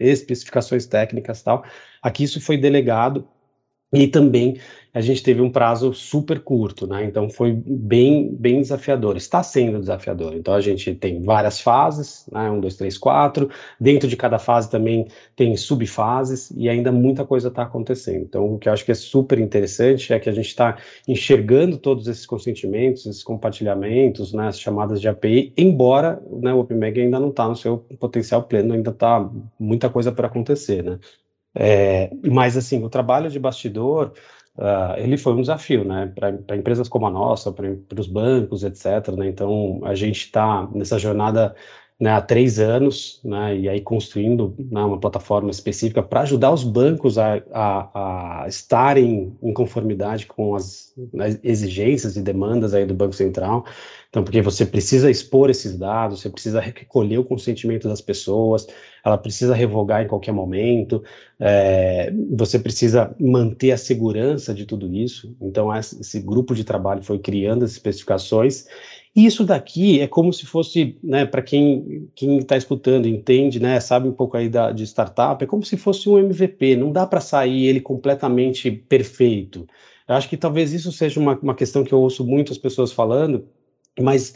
especificações 0.00 0.86
técnicas 0.86 1.42
tal. 1.42 1.62
Aqui 2.02 2.24
isso 2.24 2.40
foi 2.40 2.56
delegado 2.56 3.28
e 3.92 4.06
também 4.08 4.56
a 4.94 5.00
gente 5.00 5.22
teve 5.22 5.40
um 5.40 5.50
prazo 5.50 5.94
super 5.94 6.40
curto, 6.40 6.86
né? 6.86 7.04
Então 7.04 7.30
foi 7.30 7.52
bem, 7.52 8.34
bem 8.34 8.60
desafiador. 8.60 9.16
Está 9.16 9.42
sendo 9.42 9.80
desafiador. 9.80 10.34
Então 10.34 10.52
a 10.52 10.60
gente 10.60 10.94
tem 10.94 11.22
várias 11.22 11.60
fases, 11.60 12.26
né? 12.30 12.50
Um, 12.50 12.60
dois, 12.60 12.76
três, 12.76 12.98
quatro. 12.98 13.48
Dentro 13.80 14.06
de 14.06 14.16
cada 14.18 14.38
fase 14.38 14.70
também 14.70 15.06
tem 15.34 15.56
subfases 15.56 16.52
e 16.54 16.68
ainda 16.68 16.92
muita 16.92 17.24
coisa 17.24 17.48
está 17.48 17.62
acontecendo. 17.62 18.24
Então 18.24 18.54
o 18.54 18.58
que 18.58 18.68
eu 18.68 18.72
acho 18.72 18.84
que 18.84 18.90
é 18.92 18.94
super 18.94 19.38
interessante 19.38 20.12
é 20.12 20.18
que 20.18 20.28
a 20.28 20.32
gente 20.32 20.48
está 20.48 20.76
enxergando 21.08 21.78
todos 21.78 22.06
esses 22.06 22.26
consentimentos, 22.26 23.06
esses 23.06 23.22
compartilhamentos, 23.22 24.34
né? 24.34 24.48
As 24.48 24.60
chamadas 24.60 25.00
de 25.00 25.08
API, 25.08 25.54
embora 25.56 26.22
né, 26.30 26.52
o 26.52 26.58
OpenMag 26.58 27.00
ainda 27.00 27.18
não 27.18 27.30
está 27.30 27.48
no 27.48 27.56
seu 27.56 27.78
potencial 27.98 28.42
pleno, 28.42 28.74
ainda 28.74 28.90
está 28.90 29.26
muita 29.58 29.88
coisa 29.88 30.12
para 30.12 30.26
acontecer, 30.26 30.82
né? 30.82 30.98
É, 31.54 32.10
mas, 32.24 32.56
assim, 32.56 32.82
o 32.82 32.88
trabalho 32.88 33.30
de 33.30 33.38
bastidor, 33.38 34.12
uh, 34.56 34.98
ele 34.98 35.16
foi 35.16 35.32
um 35.34 35.40
desafio, 35.40 35.84
né, 35.84 36.12
para 36.14 36.56
empresas 36.56 36.88
como 36.88 37.06
a 37.06 37.10
nossa, 37.10 37.52
para 37.52 37.68
os 37.98 38.06
bancos, 38.06 38.62
etc. 38.64 39.08
Né? 39.16 39.28
Então, 39.28 39.80
a 39.84 39.94
gente 39.94 40.26
está 40.26 40.68
nessa 40.72 40.98
jornada 40.98 41.54
né, 42.02 42.10
há 42.10 42.20
três 42.20 42.58
anos, 42.58 43.20
né, 43.22 43.56
e 43.56 43.68
aí 43.68 43.80
construindo 43.80 44.56
né, 44.58 44.82
uma 44.82 44.98
plataforma 44.98 45.52
específica 45.52 46.02
para 46.02 46.22
ajudar 46.22 46.50
os 46.50 46.64
bancos 46.64 47.16
a, 47.16 47.40
a, 47.52 48.42
a, 48.42 48.48
estarem 48.48 49.36
em 49.40 49.52
conformidade 49.54 50.26
com 50.26 50.56
as 50.56 50.92
né, 51.12 51.38
exigências 51.44 52.16
e 52.16 52.20
demandas 52.20 52.74
aí 52.74 52.84
do 52.84 52.92
Banco 52.92 53.14
Central. 53.14 53.64
Então, 54.10 54.24
porque 54.24 54.42
você 54.42 54.66
precisa 54.66 55.08
expor 55.08 55.48
esses 55.48 55.78
dados, 55.78 56.20
você 56.20 56.28
precisa 56.28 56.60
recolher 56.60 57.18
o 57.18 57.24
consentimento 57.24 57.86
das 57.86 58.00
pessoas, 58.00 58.66
ela 59.04 59.16
precisa 59.16 59.54
revogar 59.54 60.02
em 60.02 60.08
qualquer 60.08 60.32
momento, 60.32 61.04
é, 61.38 62.12
você 62.30 62.58
precisa 62.58 63.14
manter 63.20 63.70
a 63.70 63.76
segurança 63.76 64.52
de 64.52 64.66
tudo 64.66 64.92
isso. 64.92 65.36
Então, 65.40 65.72
esse 65.72 66.18
grupo 66.18 66.52
de 66.52 66.64
trabalho 66.64 67.02
foi 67.02 67.20
criando 67.20 67.64
as 67.64 67.70
especificações 67.70 68.66
e 69.14 69.26
isso 69.26 69.44
daqui 69.44 70.00
é 70.00 70.06
como 70.06 70.32
se 70.32 70.46
fosse, 70.46 70.98
né, 71.02 71.26
para 71.26 71.42
quem 71.42 72.08
está 72.16 72.56
escutando, 72.56 73.06
entende, 73.06 73.60
né, 73.60 73.78
sabe 73.78 74.08
um 74.08 74.12
pouco 74.12 74.36
aí 74.36 74.48
da, 74.48 74.72
de 74.72 74.84
startup, 74.84 75.42
é 75.42 75.46
como 75.46 75.62
se 75.64 75.76
fosse 75.76 76.08
um 76.08 76.18
MVP, 76.18 76.76
não 76.76 76.90
dá 76.90 77.06
para 77.06 77.20
sair 77.20 77.66
ele 77.66 77.80
completamente 77.80 78.70
perfeito. 78.70 79.66
Eu 80.08 80.14
acho 80.14 80.28
que 80.28 80.36
talvez 80.36 80.72
isso 80.72 80.90
seja 80.90 81.20
uma, 81.20 81.38
uma 81.38 81.54
questão 81.54 81.84
que 81.84 81.92
eu 81.92 82.00
ouço 82.00 82.24
muitas 82.24 82.56
pessoas 82.56 82.90
falando, 82.90 83.46
mas 84.00 84.34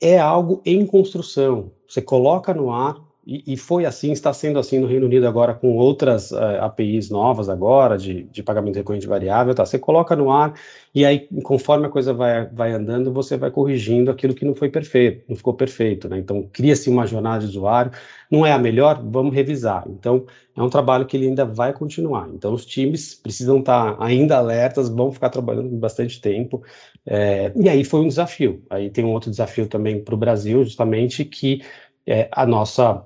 é 0.00 0.18
algo 0.18 0.60
em 0.64 0.84
construção. 0.84 1.72
Você 1.88 2.02
coloca 2.02 2.52
no 2.52 2.70
ar, 2.72 2.96
e, 3.26 3.54
e, 3.54 3.56
foi 3.56 3.84
assim, 3.84 4.12
está 4.12 4.32
sendo 4.32 4.56
assim 4.56 4.78
no 4.78 4.86
Reino 4.86 5.06
Unido 5.06 5.26
agora, 5.26 5.52
com 5.52 5.76
outras 5.76 6.30
uh, 6.30 6.38
eh, 6.38 6.58
APIs 6.60 7.10
novas 7.10 7.48
agora, 7.48 7.98
de, 7.98 8.22
de 8.22 8.40
pagamento 8.40 8.76
recorrente 8.76 9.04
variável, 9.04 9.52
tá? 9.52 9.66
Você 9.66 9.80
coloca 9.80 10.14
no 10.14 10.30
ar, 10.30 10.54
e 10.94 11.04
aí, 11.04 11.26
conforme 11.42 11.86
a 11.86 11.88
coisa 11.88 12.14
vai, 12.14 12.46
vai 12.46 12.70
andando, 12.70 13.12
você 13.12 13.36
vai 13.36 13.50
corrigindo 13.50 14.12
aquilo 14.12 14.32
que 14.32 14.44
não 14.44 14.54
foi 14.54 14.68
perfeito, 14.68 15.24
não 15.28 15.34
ficou 15.34 15.54
perfeito, 15.54 16.08
né? 16.08 16.18
Então, 16.18 16.48
cria-se 16.52 16.88
uma 16.88 17.04
jornada 17.04 17.40
de 17.40 17.46
usuário, 17.46 17.90
não 18.30 18.46
é 18.46 18.52
a 18.52 18.58
melhor, 18.58 19.02
vamos 19.04 19.34
revisar. 19.34 19.84
Então, 19.88 20.24
é 20.56 20.62
um 20.62 20.70
trabalho 20.70 21.04
que 21.04 21.16
ele 21.16 21.26
ainda 21.26 21.44
vai 21.44 21.72
continuar. 21.72 22.28
Então, 22.32 22.54
os 22.54 22.64
times 22.64 23.16
precisam 23.16 23.58
estar 23.58 23.96
ainda 24.00 24.36
alertas, 24.36 24.88
vão 24.88 25.10
ficar 25.10 25.30
trabalhando 25.30 25.68
bastante 25.70 26.20
tempo, 26.20 26.62
é, 27.04 27.52
e 27.56 27.68
aí 27.68 27.82
foi 27.82 28.02
um 28.02 28.08
desafio. 28.08 28.62
Aí 28.70 28.88
tem 28.88 29.04
um 29.04 29.12
outro 29.12 29.30
desafio 29.30 29.66
também 29.66 30.00
para 30.00 30.14
o 30.14 30.18
Brasil, 30.18 30.62
justamente, 30.62 31.24
que 31.24 31.60
é, 32.06 32.28
a 32.30 32.46
nossa 32.46 33.04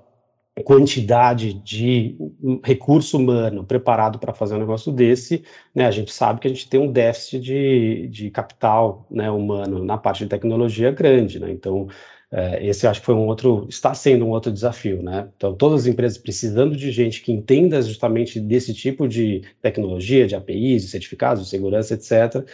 quantidade 0.65 1.55
de 1.55 2.17
recurso 2.65 3.17
humano 3.17 3.65
preparado 3.65 4.19
para 4.19 4.35
fazer 4.35 4.55
um 4.55 4.59
negócio 4.59 4.93
desse, 4.93 5.43
né, 5.75 5.87
a 5.87 5.91
gente 5.91 6.13
sabe 6.13 6.41
que 6.41 6.47
a 6.47 6.51
gente 6.51 6.69
tem 6.69 6.81
um 6.81 6.91
déficit 6.91 7.41
de, 7.41 8.09
de 8.09 8.31
capital 8.31 9.07
né, 9.11 9.31
humano 9.31 9.85
na 9.85 9.97
parte 9.97 10.25
de 10.25 10.31
tecnologia 10.31 10.91
grande, 10.91 11.39
né, 11.39 11.51
então 11.51 11.89
é, 12.33 12.65
esse 12.65 12.87
acho 12.87 13.01
que 13.01 13.07
foi 13.07 13.15
um 13.15 13.27
outro, 13.27 13.67
está 13.69 13.95
sendo 13.95 14.25
um 14.25 14.31
outro 14.31 14.53
desafio, 14.53 15.03
né, 15.03 15.29
então 15.37 15.55
todas 15.55 15.83
as 15.83 15.87
empresas 15.87 16.19
precisando 16.19 16.77
de 16.77 16.91
gente 16.91 17.23
que 17.23 17.33
entenda 17.33 17.81
justamente 17.81 18.41
desse 18.41 18.75
tipo 18.75 19.09
de 19.09 19.43
tecnologia, 19.63 20.27
de 20.27 20.35
APIs, 20.35 20.83
de 20.83 20.89
certificados, 20.89 21.45
de 21.45 21.49
segurança, 21.49 21.95
etc., 21.95 22.45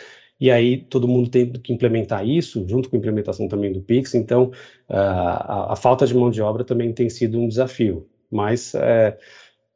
e 0.41 0.51
aí 0.51 0.79
todo 0.79 1.09
mundo 1.09 1.31
tem 1.31 1.51
que 1.51 1.73
implementar 1.73 2.27
isso, 2.27 2.67
junto 2.69 2.89
com 2.91 2.97
a 2.97 2.99
implementação 2.99 3.49
também 3.49 3.73
do 3.73 3.81
Pix, 3.81 4.15
então 4.15 4.51
a, 4.89 5.73
a, 5.73 5.77
falta 5.77 6.07
de 6.07 6.15
mão 6.15 6.31
de 6.31 6.43
obra 6.43 6.65
também 6.65 6.93
tem 6.93 7.09
sido 7.09 7.39
um 7.39 7.49
desafio, 7.49 8.07
mas 8.31 8.75
é, 8.75 9.19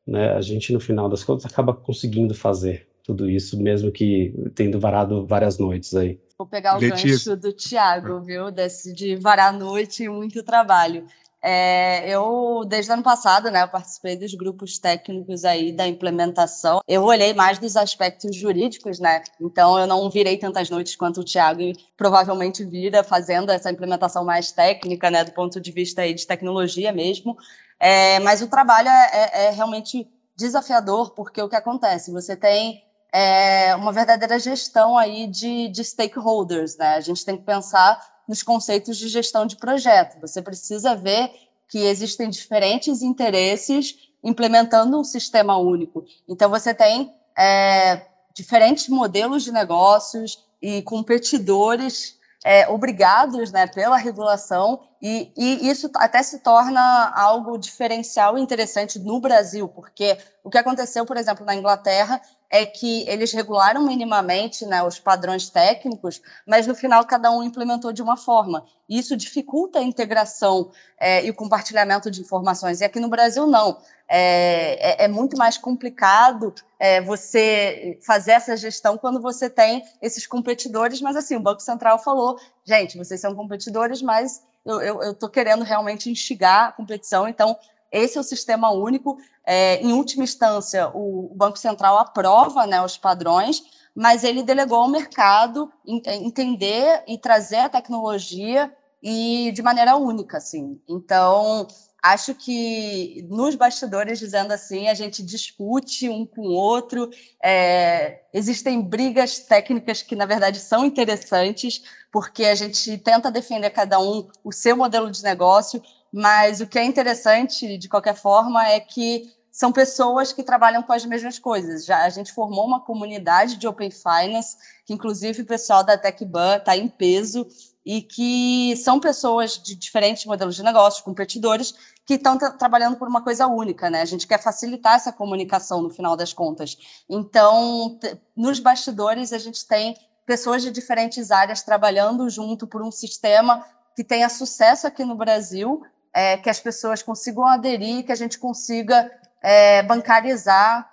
né, 0.06 0.32
a 0.32 0.40
gente, 0.40 0.72
no 0.72 0.80
final 0.80 1.08
das 1.08 1.24
contas, 1.24 1.46
acaba 1.46 1.72
conseguindo 1.72 2.34
fazer 2.34 2.86
tudo 3.02 3.28
isso, 3.28 3.60
mesmo 3.60 3.90
que 3.90 4.34
tendo 4.54 4.78
varado 4.78 5.26
várias 5.26 5.58
noites 5.58 5.94
aí. 5.94 6.20
Vou 6.38 6.46
pegar 6.46 6.76
o 6.76 6.80
Letícia. 6.80 7.34
gancho 7.34 7.36
do 7.36 7.52
Tiago, 7.52 8.20
viu? 8.20 8.50
Desse 8.50 8.94
de 8.94 9.14
varar 9.14 9.52
a 9.52 9.56
noite 9.56 10.04
e 10.04 10.08
muito 10.08 10.42
trabalho. 10.42 11.04
É, 11.42 12.06
eu, 12.08 12.64
desde 12.66 12.90
o 12.90 12.94
ano 12.94 13.02
passado, 13.02 13.50
né, 13.50 13.62
eu 13.62 13.68
participei 13.68 14.14
dos 14.14 14.34
grupos 14.34 14.78
técnicos 14.78 15.44
aí 15.44 15.72
da 15.72 15.88
implementação. 15.88 16.80
Eu 16.86 17.02
olhei 17.04 17.32
mais 17.32 17.58
dos 17.58 17.76
aspectos 17.76 18.36
jurídicos, 18.36 18.98
né? 18.98 19.22
Então, 19.40 19.78
eu 19.78 19.86
não 19.86 20.10
virei 20.10 20.36
tantas 20.36 20.68
noites 20.68 20.96
quanto 20.96 21.20
o 21.20 21.24
Thiago 21.24 21.60
provavelmente 21.96 22.64
vira 22.64 23.02
fazendo 23.02 23.50
essa 23.50 23.70
implementação 23.70 24.24
mais 24.24 24.52
técnica, 24.52 25.10
né, 25.10 25.24
do 25.24 25.32
ponto 25.32 25.60
de 25.60 25.72
vista 25.72 26.02
aí 26.02 26.12
de 26.12 26.26
tecnologia 26.26 26.92
mesmo. 26.92 27.36
É, 27.78 28.20
mas 28.20 28.42
o 28.42 28.48
trabalho 28.48 28.88
é, 28.88 29.10
é, 29.12 29.44
é, 29.46 29.50
realmente 29.50 30.06
desafiador, 30.36 31.12
porque 31.12 31.40
o 31.40 31.48
que 31.48 31.56
acontece? 31.56 32.12
Você 32.12 32.36
tem 32.36 32.84
é, 33.12 33.74
uma 33.74 33.92
verdadeira 33.92 34.38
gestão 34.38 34.98
aí 34.98 35.26
de, 35.26 35.68
de 35.68 35.82
stakeholders, 35.82 36.76
né? 36.76 36.96
A 36.96 37.00
gente 37.00 37.24
tem 37.24 37.36
que 37.36 37.44
pensar 37.44 37.98
nos 38.30 38.44
conceitos 38.44 38.96
de 38.96 39.08
gestão 39.08 39.44
de 39.44 39.56
projeto. 39.56 40.20
Você 40.20 40.40
precisa 40.40 40.94
ver 40.94 41.32
que 41.68 41.78
existem 41.78 42.30
diferentes 42.30 43.02
interesses 43.02 44.08
implementando 44.22 45.00
um 45.00 45.02
sistema 45.02 45.56
único. 45.56 46.04
Então, 46.28 46.48
você 46.48 46.72
tem 46.72 47.12
é, 47.36 48.06
diferentes 48.32 48.88
modelos 48.88 49.42
de 49.42 49.50
negócios 49.50 50.46
e 50.62 50.80
competidores 50.82 52.20
é, 52.44 52.68
obrigados 52.68 53.50
né, 53.50 53.66
pela 53.66 53.96
regulação, 53.96 54.80
e, 55.02 55.32
e, 55.36 55.70
isso 55.70 55.90
até 55.94 56.22
se 56.22 56.40
torna 56.40 57.10
algo 57.16 57.56
diferencial 57.56 58.36
e 58.36 58.40
interessante 58.40 58.98
no 58.98 59.18
Brasil, 59.18 59.66
porque 59.66 60.18
o 60.44 60.50
que 60.50 60.58
aconteceu, 60.58 61.06
por 61.06 61.16
exemplo, 61.16 61.44
na 61.44 61.54
Inglaterra 61.54 62.20
é 62.50 62.66
que 62.66 63.08
eles 63.08 63.32
regularam 63.32 63.86
minimamente 63.86 64.66
né, 64.66 64.82
os 64.82 64.98
padrões 64.98 65.48
técnicos, 65.48 66.20
mas 66.44 66.66
no 66.66 66.74
final 66.74 67.06
cada 67.06 67.30
um 67.30 67.42
implementou 67.42 67.92
de 67.92 68.02
uma 68.02 68.16
forma. 68.16 68.66
E 68.88 68.98
isso 68.98 69.16
dificulta 69.16 69.78
a 69.78 69.82
integração 69.82 70.70
é, 70.98 71.24
e 71.24 71.30
o 71.30 71.34
compartilhamento 71.34 72.10
de 72.10 72.20
informações. 72.20 72.80
E 72.80 72.84
aqui 72.84 72.98
no 72.98 73.08
Brasil, 73.08 73.46
não. 73.46 73.78
É, 74.08 75.04
é, 75.04 75.04
é 75.04 75.08
muito 75.08 75.38
mais 75.38 75.56
complicado 75.56 76.52
é, 76.76 77.00
você 77.00 77.96
fazer 78.04 78.32
essa 78.32 78.56
gestão 78.56 78.98
quando 78.98 79.20
você 79.20 79.48
tem 79.48 79.84
esses 80.02 80.26
competidores, 80.26 81.00
mas 81.00 81.14
assim, 81.14 81.36
o 81.36 81.40
Banco 81.40 81.62
Central 81.62 81.96
falou, 82.00 82.36
gente, 82.64 82.98
vocês 82.98 83.20
são 83.20 83.36
competidores, 83.36 84.02
mas 84.02 84.42
eu 84.64 85.12
estou 85.12 85.28
querendo 85.28 85.64
realmente 85.64 86.10
instigar 86.10 86.68
a 86.68 86.72
competição, 86.72 87.28
então 87.28 87.56
esse 87.90 88.16
é 88.16 88.20
o 88.20 88.24
sistema 88.24 88.70
único. 88.70 89.18
É, 89.44 89.80
em 89.80 89.92
última 89.92 90.24
instância, 90.24 90.88
o, 90.94 91.32
o, 91.32 91.34
Banco 91.34 91.58
Central 91.58 91.98
aprova 91.98 92.66
né, 92.66 92.80
os 92.82 92.96
padrões, 92.96 93.62
mas 93.94 94.22
ele 94.22 94.42
delegou 94.42 94.78
ao 94.78 94.88
mercado 94.88 95.72
entender 95.86 97.02
e 97.08 97.18
trazer 97.18 97.56
a 97.56 97.68
tecnologia 97.68 98.72
e 99.02 99.50
de 99.52 99.62
maneira 99.62 99.96
única, 99.96 100.36
assim. 100.36 100.80
Então, 100.88 101.66
acho 102.02 102.34
que 102.34 103.26
nos 103.28 103.54
bastidores, 103.54 104.18
dizendo 104.18 104.52
assim, 104.52 104.88
a 104.88 104.94
gente 104.94 105.22
discute 105.22 106.08
um 106.08 106.24
com 106.24 106.42
o 106.42 106.52
outro, 106.52 107.10
é, 107.42 108.20
existem 108.32 108.80
brigas 108.80 109.40
técnicas 109.40 110.02
que, 110.02 110.16
na 110.16 110.26
verdade, 110.26 110.58
são 110.58 110.84
interessantes, 110.84 111.82
porque 112.10 112.44
a 112.44 112.54
gente 112.54 112.98
tenta 112.98 113.30
defender 113.30 113.70
cada 113.70 113.98
um 114.00 114.28
o 114.42 114.52
seu 114.52 114.76
modelo 114.76 115.10
de 115.10 115.22
negócio, 115.22 115.82
mas 116.12 116.60
o 116.60 116.66
que 116.66 116.78
é 116.78 116.84
interessante, 116.84 117.78
de 117.78 117.88
qualquer 117.88 118.16
forma, 118.16 118.66
é 118.66 118.80
que 118.80 119.32
são 119.60 119.70
pessoas 119.70 120.32
que 120.32 120.42
trabalham 120.42 120.82
com 120.82 120.90
as 120.90 121.04
mesmas 121.04 121.38
coisas. 121.38 121.84
Já 121.84 122.04
a 122.04 122.08
gente 122.08 122.32
formou 122.32 122.64
uma 122.64 122.80
comunidade 122.80 123.58
de 123.58 123.68
Open 123.68 123.90
Finance, 123.90 124.56
que 124.86 124.94
inclusive 124.94 125.42
o 125.42 125.44
pessoal 125.44 125.84
da 125.84 125.98
TechBan 125.98 126.56
está 126.56 126.74
em 126.74 126.88
peso, 126.88 127.46
e 127.84 128.00
que 128.00 128.74
são 128.82 128.98
pessoas 128.98 129.58
de 129.62 129.74
diferentes 129.74 130.24
modelos 130.24 130.56
de 130.56 130.62
negócio, 130.62 131.04
competidores, 131.04 131.74
que 132.06 132.14
estão 132.14 132.38
trabalhando 132.38 132.96
por 132.96 133.06
uma 133.06 133.22
coisa 133.22 133.46
única, 133.46 133.90
né? 133.90 134.00
A 134.00 134.06
gente 134.06 134.26
quer 134.26 134.42
facilitar 134.42 134.94
essa 134.94 135.12
comunicação 135.12 135.82
no 135.82 135.90
final 135.90 136.16
das 136.16 136.32
contas. 136.32 136.78
Então, 137.06 138.00
nos 138.34 138.60
bastidores, 138.60 139.30
a 139.30 139.38
gente 139.38 139.66
tem 139.66 139.94
pessoas 140.24 140.62
de 140.62 140.70
diferentes 140.70 141.30
áreas 141.30 141.62
trabalhando 141.62 142.30
junto 142.30 142.66
por 142.66 142.80
um 142.80 142.90
sistema 142.90 143.62
que 143.94 144.02
tenha 144.02 144.30
sucesso 144.30 144.86
aqui 144.86 145.04
no 145.04 145.16
Brasil, 145.16 145.82
é, 146.14 146.38
que 146.38 146.48
as 146.48 146.58
pessoas 146.58 147.02
consigam 147.02 147.44
aderir, 147.44 148.06
que 148.06 148.12
a 148.12 148.16
gente 148.16 148.38
consiga 148.38 149.10
é, 149.42 149.82
bancarizar 149.82 150.90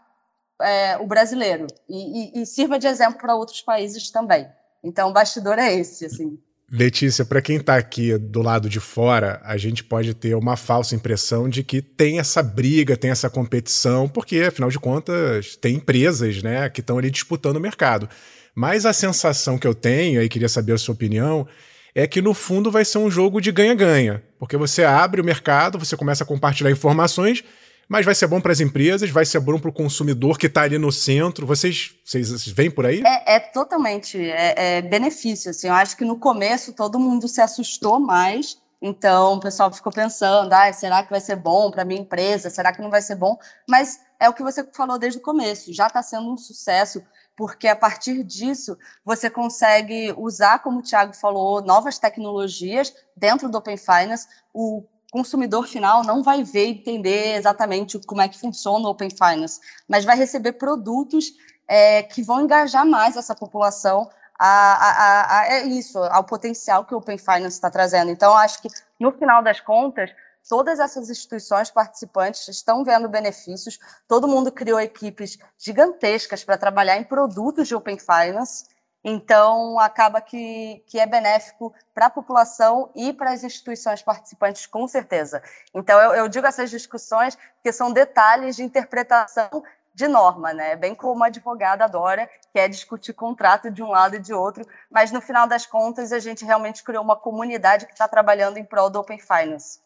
é, 0.61 0.97
o 0.97 1.05
brasileiro 1.05 1.67
e, 1.87 2.39
e, 2.39 2.41
e 2.41 2.45
sirva 2.45 2.79
de 2.79 2.87
exemplo 2.87 3.19
para 3.19 3.35
outros 3.35 3.61
países 3.61 4.09
também. 4.09 4.47
Então, 4.83 5.09
o 5.09 5.13
bastidor 5.13 5.59
é 5.59 5.73
esse, 5.73 6.05
assim. 6.05 6.37
Letícia, 6.69 7.23
para 7.23 7.41
quem 7.41 7.57
está 7.57 7.77
aqui 7.77 8.17
do 8.17 8.41
lado 8.41 8.67
de 8.67 8.81
fora, 8.81 9.39
a 9.45 9.55
gente 9.55 9.85
pode 9.85 10.13
ter 10.13 10.35
uma 10.35 10.57
falsa 10.57 10.95
impressão 10.95 11.47
de 11.47 11.63
que 11.63 11.81
tem 11.81 12.19
essa 12.19 12.43
briga, 12.43 12.97
tem 12.97 13.09
essa 13.09 13.29
competição, 13.29 14.07
porque 14.09 14.41
afinal 14.41 14.69
de 14.69 14.77
contas 14.77 15.55
tem 15.55 15.75
empresas, 15.75 16.43
né, 16.43 16.69
que 16.69 16.81
estão 16.81 16.97
ali 16.97 17.09
disputando 17.09 17.55
o 17.55 17.61
mercado. 17.61 18.09
Mas 18.53 18.85
a 18.85 18.91
sensação 18.91 19.57
que 19.57 19.65
eu 19.65 19.73
tenho, 19.73 20.21
e 20.21 20.27
queria 20.27 20.49
saber 20.49 20.73
a 20.73 20.77
sua 20.77 20.93
opinião, 20.93 21.47
é 21.95 22.05
que 22.05 22.21
no 22.21 22.33
fundo 22.33 22.69
vai 22.69 22.83
ser 22.83 22.97
um 22.97 23.09
jogo 23.09 23.39
de 23.39 23.51
ganha-ganha, 23.51 24.21
porque 24.37 24.57
você 24.57 24.83
abre 24.83 25.21
o 25.21 25.25
mercado, 25.25 25.79
você 25.79 25.95
começa 25.95 26.25
a 26.25 26.27
compartilhar 26.27 26.69
informações 26.69 27.45
mas 27.87 28.05
vai 28.05 28.13
ser 28.13 28.27
bom 28.27 28.41
para 28.41 28.51
as 28.51 28.59
empresas, 28.59 29.09
vai 29.09 29.25
ser 29.25 29.39
bom 29.39 29.57
para 29.57 29.69
o 29.69 29.73
consumidor 29.73 30.37
que 30.37 30.47
está 30.47 30.63
ali 30.63 30.77
no 30.77 30.91
centro. 30.91 31.45
Vocês, 31.47 31.95
vocês 32.03 32.47
veem 32.47 32.69
por 32.69 32.85
aí? 32.85 33.01
É, 33.05 33.35
é 33.35 33.39
totalmente 33.39 34.19
é, 34.19 34.77
é 34.77 34.81
benefício. 34.81 35.51
Assim, 35.51 35.67
eu 35.67 35.73
acho 35.73 35.95
que 35.95 36.03
no 36.03 36.19
começo 36.19 36.73
todo 36.73 36.99
mundo 36.99 37.27
se 37.27 37.41
assustou 37.41 37.99
mais. 37.99 38.57
Então 38.81 39.35
o 39.35 39.39
pessoal 39.39 39.71
ficou 39.71 39.91
pensando: 39.91 40.51
ah, 40.53 40.71
será 40.73 41.03
que 41.03 41.09
vai 41.09 41.21
ser 41.21 41.35
bom 41.35 41.71
para 41.71 41.85
minha 41.85 42.01
empresa? 42.01 42.49
Será 42.49 42.73
que 42.73 42.81
não 42.81 42.89
vai 42.89 43.01
ser 43.01 43.15
bom? 43.15 43.37
Mas 43.67 43.99
é 44.19 44.27
o 44.27 44.33
que 44.33 44.43
você 44.43 44.63
falou 44.73 44.99
desde 44.99 45.19
o 45.19 45.23
começo. 45.23 45.73
Já 45.73 45.87
está 45.87 46.03
sendo 46.03 46.31
um 46.31 46.37
sucesso 46.37 47.01
porque 47.35 47.67
a 47.67 47.75
partir 47.75 48.23
disso 48.23 48.77
você 49.05 49.29
consegue 49.29 50.13
usar, 50.17 50.59
como 50.59 50.79
o 50.79 50.81
Thiago 50.81 51.15
falou, 51.15 51.61
novas 51.61 51.99
tecnologias 51.99 52.93
dentro 53.15 53.47
do 53.47 53.57
Open 53.57 53.77
Finance. 53.77 54.27
O 54.53 54.83
consumidor 55.11 55.67
final 55.67 56.03
não 56.03 56.21
vai 56.21 56.43
ver 56.43 56.67
e 56.67 56.71
entender 56.71 57.35
exatamente 57.35 57.99
como 58.05 58.21
é 58.21 58.27
que 58.27 58.39
funciona 58.39 58.87
o 58.87 58.91
Open 58.91 59.09
Finance, 59.09 59.59
mas 59.87 60.05
vai 60.05 60.17
receber 60.17 60.53
produtos 60.53 61.33
é, 61.67 62.03
que 62.03 62.21
vão 62.21 62.41
engajar 62.41 62.85
mais 62.85 63.17
essa 63.17 63.35
população 63.35 64.09
a, 64.39 64.47
a, 64.47 64.89
a, 64.89 65.39
a, 65.39 65.47
é 65.47 65.63
isso, 65.65 65.97
ao 65.97 66.23
potencial 66.23 66.85
que 66.85 66.93
o 66.93 66.97
Open 66.97 67.17
Finance 67.17 67.55
está 67.55 67.71
trazendo. 67.71 68.11
Então, 68.11 68.35
acho 68.37 68.61
que, 68.61 68.69
no 68.99 69.11
final 69.11 69.41
das 69.41 69.59
contas, 69.59 70.11
todas 70.47 70.79
essas 70.79 71.09
instituições 71.09 71.71
participantes 71.71 72.47
estão 72.47 72.83
vendo 72.83 73.09
benefícios, 73.09 73.79
todo 74.07 74.27
mundo 74.27 74.51
criou 74.51 74.79
equipes 74.79 75.37
gigantescas 75.57 76.43
para 76.43 76.57
trabalhar 76.57 76.97
em 76.97 77.03
produtos 77.03 77.67
de 77.67 77.75
Open 77.75 77.97
Finance, 77.97 78.65
então, 79.03 79.79
acaba 79.79 80.19
que, 80.19 80.83
que 80.87 80.99
é 80.99 81.05
benéfico 81.05 81.73
para 81.93 82.07
a 82.07 82.09
população 82.09 82.89
e 82.95 83.13
para 83.13 83.31
as 83.31 83.43
instituições 83.43 84.01
participantes, 84.01 84.65
com 84.65 84.87
certeza. 84.87 85.41
Então, 85.73 85.99
eu, 85.99 86.13
eu 86.13 86.27
digo 86.27 86.45
essas 86.45 86.69
discussões 86.69 87.37
que 87.63 87.71
são 87.71 87.91
detalhes 87.91 88.55
de 88.55 88.63
interpretação 88.63 89.63
de 89.93 90.07
norma, 90.07 90.53
né? 90.53 90.75
Bem 90.75 90.93
como 90.93 91.23
a 91.23 91.27
advogada 91.27 91.83
adora, 91.83 92.29
que 92.53 92.59
é 92.59 92.67
discutir 92.67 93.13
contrato 93.13 93.71
de 93.71 93.81
um 93.81 93.89
lado 93.89 94.15
e 94.15 94.19
de 94.19 94.31
outro, 94.31 94.63
mas 94.91 95.11
no 95.11 95.19
final 95.19 95.47
das 95.47 95.65
contas 95.65 96.11
a 96.11 96.19
gente 96.19 96.45
realmente 96.45 96.83
criou 96.83 97.03
uma 97.03 97.15
comunidade 97.15 97.87
que 97.87 97.93
está 97.93 98.07
trabalhando 98.07 98.57
em 98.57 98.63
prol 98.63 98.91
do 98.91 98.99
Open 98.99 99.17
Finance. 99.17 99.79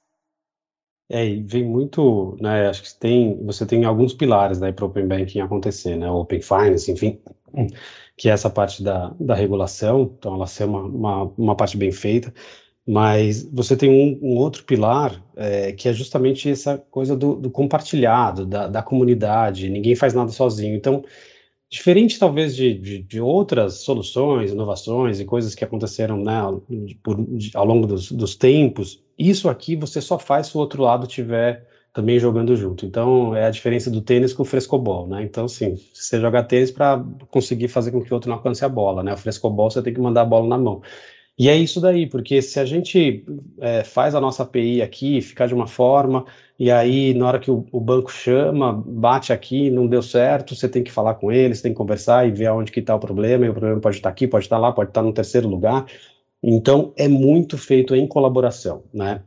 É, 1.10 1.26
e 1.26 1.41
vem 1.43 1.63
muito, 1.63 2.38
né? 2.41 2.67
Acho 2.67 2.84
que 2.84 2.93
tem, 2.95 3.41
você 3.45 3.65
tem 3.65 3.86
alguns 3.86 4.13
pilares 4.13 4.60
né, 4.60 4.71
para 4.71 4.84
o 4.84 4.88
Open 4.89 5.08
Banking 5.08 5.41
acontecer, 5.41 5.95
né? 5.95 6.10
Open 6.10 6.41
Finance, 6.41 6.91
enfim, 6.91 7.21
que 8.21 8.29
é 8.29 8.34
essa 8.34 8.51
parte 8.51 8.84
da, 8.84 9.15
da 9.19 9.34
regulação, 9.34 10.13
então 10.15 10.36
ela 10.36 10.45
ser 10.45 10.65
uma, 10.65 10.84
uma, 10.84 11.23
uma 11.36 11.55
parte 11.55 11.75
bem 11.75 11.91
feita, 11.91 12.31
mas 12.88 13.41
você 13.51 13.75
tem 13.75 13.89
um, 13.89 14.19
um 14.21 14.38
outro 14.38 14.63
pilar 14.63 15.19
é, 15.36 15.71
que 15.71 15.89
é 15.89 15.93
justamente 15.93 16.47
essa 16.47 16.77
coisa 16.77 17.15
do, 17.15 17.34
do 17.36 17.49
compartilhado, 17.49 18.45
da, 18.45 18.67
da, 18.67 18.84
comunidade, 18.84 19.69
ninguém 19.69 19.95
faz 19.95 20.13
nada 20.13 20.29
sozinho. 20.29 20.75
Então, 20.75 21.03
diferente 21.67 22.19
talvez 22.19 22.55
de, 22.55 22.75
de, 22.75 23.01
de 23.01 23.19
outras 23.19 23.79
soluções, 23.79 24.51
inovações 24.51 25.19
e 25.19 25.25
coisas 25.25 25.55
que 25.55 25.65
aconteceram 25.65 26.23
né, 26.23 26.43
por, 27.01 27.17
ao 27.55 27.65
longo 27.65 27.88
dos, 27.88 28.12
dos 28.12 28.36
tempos, 28.36 29.03
isso 29.17 29.49
aqui 29.49 29.75
você 29.75 29.99
só 29.99 30.19
faz 30.19 30.45
se 30.45 30.55
o 30.55 30.60
outro 30.60 30.84
lado 30.84 31.07
tiver 31.07 31.67
também 31.93 32.19
jogando 32.19 32.56
junto. 32.56 32.86
Então, 32.86 33.36
é 33.36 33.45
a 33.45 33.49
diferença 33.49 33.89
do 33.89 34.01
tênis 34.01 34.34
com 34.34 34.43
o 34.43 34.45
frescobol, 34.45 35.08
né? 35.08 35.23
Então, 35.23 35.47
sim, 35.47 35.75
você 35.93 36.19
joga 36.19 36.43
tênis 36.43 36.71
para 36.71 37.04
conseguir 37.30 37.67
fazer 37.67 37.91
com 37.91 38.01
que 38.01 38.12
o 38.12 38.15
outro 38.15 38.30
não 38.30 38.38
alcance 38.38 38.63
a 38.63 38.69
bola, 38.69 39.04
né? 39.04 39.13
O 39.13 39.17
frescobol 39.17 39.69
você 39.69 39.82
tem 39.82 39.93
que 39.93 39.99
mandar 39.99 40.21
a 40.21 40.25
bola 40.25 40.47
na 40.47 40.58
mão. 40.58 40.82
E 41.38 41.49
é 41.49 41.56
isso 41.56 41.82
daí, 41.82 42.08
porque 42.08 42.41
se 42.41 42.60
a 42.60 42.65
gente 42.65 43.25
é, 43.60 43.84
faz 43.84 44.13
a 44.15 44.21
nossa 44.21 44.43
API 44.43 44.82
aqui, 44.82 45.21
ficar 45.21 45.47
de 45.47 45.54
uma 45.54 45.67
forma, 45.67 46.25
e 46.60 46.69
aí 46.69 47.13
na 47.13 47.27
hora 47.27 47.39
que 47.39 47.49
o, 47.49 47.65
o, 47.71 47.80
banco 47.80 48.12
chama, 48.12 48.71
bate 48.73 49.34
aqui, 49.34 49.69
não 49.71 49.88
deu 49.88 50.04
certo, 50.04 50.56
você 50.56 50.69
tem 50.69 50.84
que 50.84 50.91
falar 50.91 51.15
com 51.15 51.32
ele, 51.32 51.56
você 51.56 51.63
tem 51.63 51.71
que 51.71 51.77
conversar 51.77 52.27
e 52.27 52.32
ver 52.32 52.47
aonde 52.47 52.71
que 52.71 52.80
está 52.80 52.95
o 52.95 52.99
problema, 52.99 53.45
e 53.45 53.49
o 53.49 53.54
problema 53.54 53.80
pode 53.82 53.97
estar 53.97 54.10
tá 54.10 54.13
aqui, 54.13 54.27
pode 54.27 54.45
estar 54.45 54.58
tá 54.58 54.62
lá, 54.62 54.71
pode 54.71 54.91
estar 54.91 55.01
tá 55.01 55.08
no 55.08 55.13
terceiro 55.13 55.47
lugar. 55.47 55.86
Então, 56.43 56.93
é 56.97 57.08
muito 57.08 57.58
feito 57.58 57.95
em 57.95 58.08
colaboração, 58.08 58.84
né? 58.93 59.21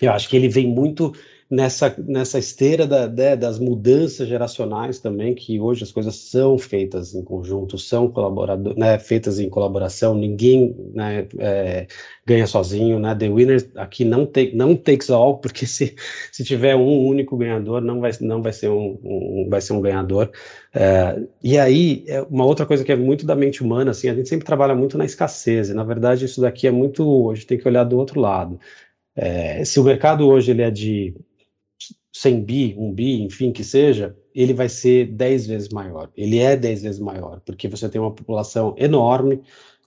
Eu 0.00 0.12
acho 0.12 0.28
que 0.28 0.36
ele 0.36 0.48
vem 0.48 0.66
muito 0.66 1.12
nessa, 1.52 1.94
nessa 1.98 2.38
esteira 2.38 2.86
da, 2.86 3.06
né, 3.06 3.36
das 3.36 3.58
mudanças 3.58 4.26
geracionais 4.26 4.98
também, 4.98 5.34
que 5.34 5.60
hoje 5.60 5.84
as 5.84 5.92
coisas 5.92 6.14
são 6.16 6.56
feitas 6.56 7.14
em 7.14 7.22
conjunto, 7.22 7.76
são 7.76 8.10
colaborador, 8.10 8.74
né, 8.74 8.98
feitas 8.98 9.38
em 9.38 9.50
colaboração, 9.50 10.14
ninguém 10.14 10.74
né, 10.94 11.28
é, 11.38 11.86
ganha 12.24 12.46
sozinho, 12.46 12.98
né, 12.98 13.14
the 13.14 13.28
winner 13.28 13.70
aqui 13.76 14.02
não, 14.02 14.24
take, 14.24 14.56
não 14.56 14.74
takes 14.74 15.10
all, 15.10 15.36
porque 15.44 15.66
se, 15.66 15.94
se 16.32 16.42
tiver 16.42 16.74
um 16.74 17.06
único 17.06 17.36
ganhador, 17.36 17.82
não 17.82 18.00
vai, 18.00 18.12
não 18.22 18.40
vai, 18.40 18.54
ser, 18.54 18.70
um, 18.70 18.98
um 19.04 19.46
vai 19.50 19.60
ser 19.60 19.74
um 19.74 19.80
ganhador, 19.82 20.30
é, 20.74 21.22
e 21.44 21.58
aí, 21.58 22.02
é 22.08 22.22
uma 22.22 22.46
outra 22.46 22.64
coisa 22.64 22.82
que 22.82 22.92
é 22.92 22.96
muito 22.96 23.26
da 23.26 23.36
mente 23.36 23.62
humana, 23.62 23.90
assim, 23.90 24.08
a 24.08 24.14
gente 24.14 24.28
sempre 24.30 24.46
trabalha 24.46 24.74
muito 24.74 24.96
na 24.96 25.04
escassez, 25.04 25.68
e 25.68 25.74
na 25.74 25.84
verdade 25.84 26.24
isso 26.24 26.40
daqui 26.40 26.66
é 26.66 26.70
muito, 26.70 27.30
a 27.30 27.34
gente 27.34 27.46
tem 27.46 27.58
que 27.58 27.68
olhar 27.68 27.84
do 27.84 27.98
outro 27.98 28.18
lado, 28.18 28.58
é, 29.14 29.62
se 29.66 29.78
o 29.78 29.84
mercado 29.84 30.26
hoje 30.26 30.50
ele 30.50 30.62
é 30.62 30.70
de 30.70 31.14
100 32.12 32.44
bi, 32.44 32.74
1 32.76 32.92
bi, 32.92 33.22
enfim, 33.22 33.52
que 33.52 33.64
seja, 33.64 34.16
ele 34.34 34.52
vai 34.52 34.68
ser 34.68 35.06
10 35.06 35.46
vezes 35.46 35.68
maior. 35.70 36.10
Ele 36.16 36.38
é 36.38 36.56
10 36.56 36.82
vezes 36.82 37.00
maior, 37.00 37.40
porque 37.44 37.68
você 37.68 37.88
tem 37.88 38.00
uma 38.00 38.14
população 38.14 38.74
enorme, 38.78 39.40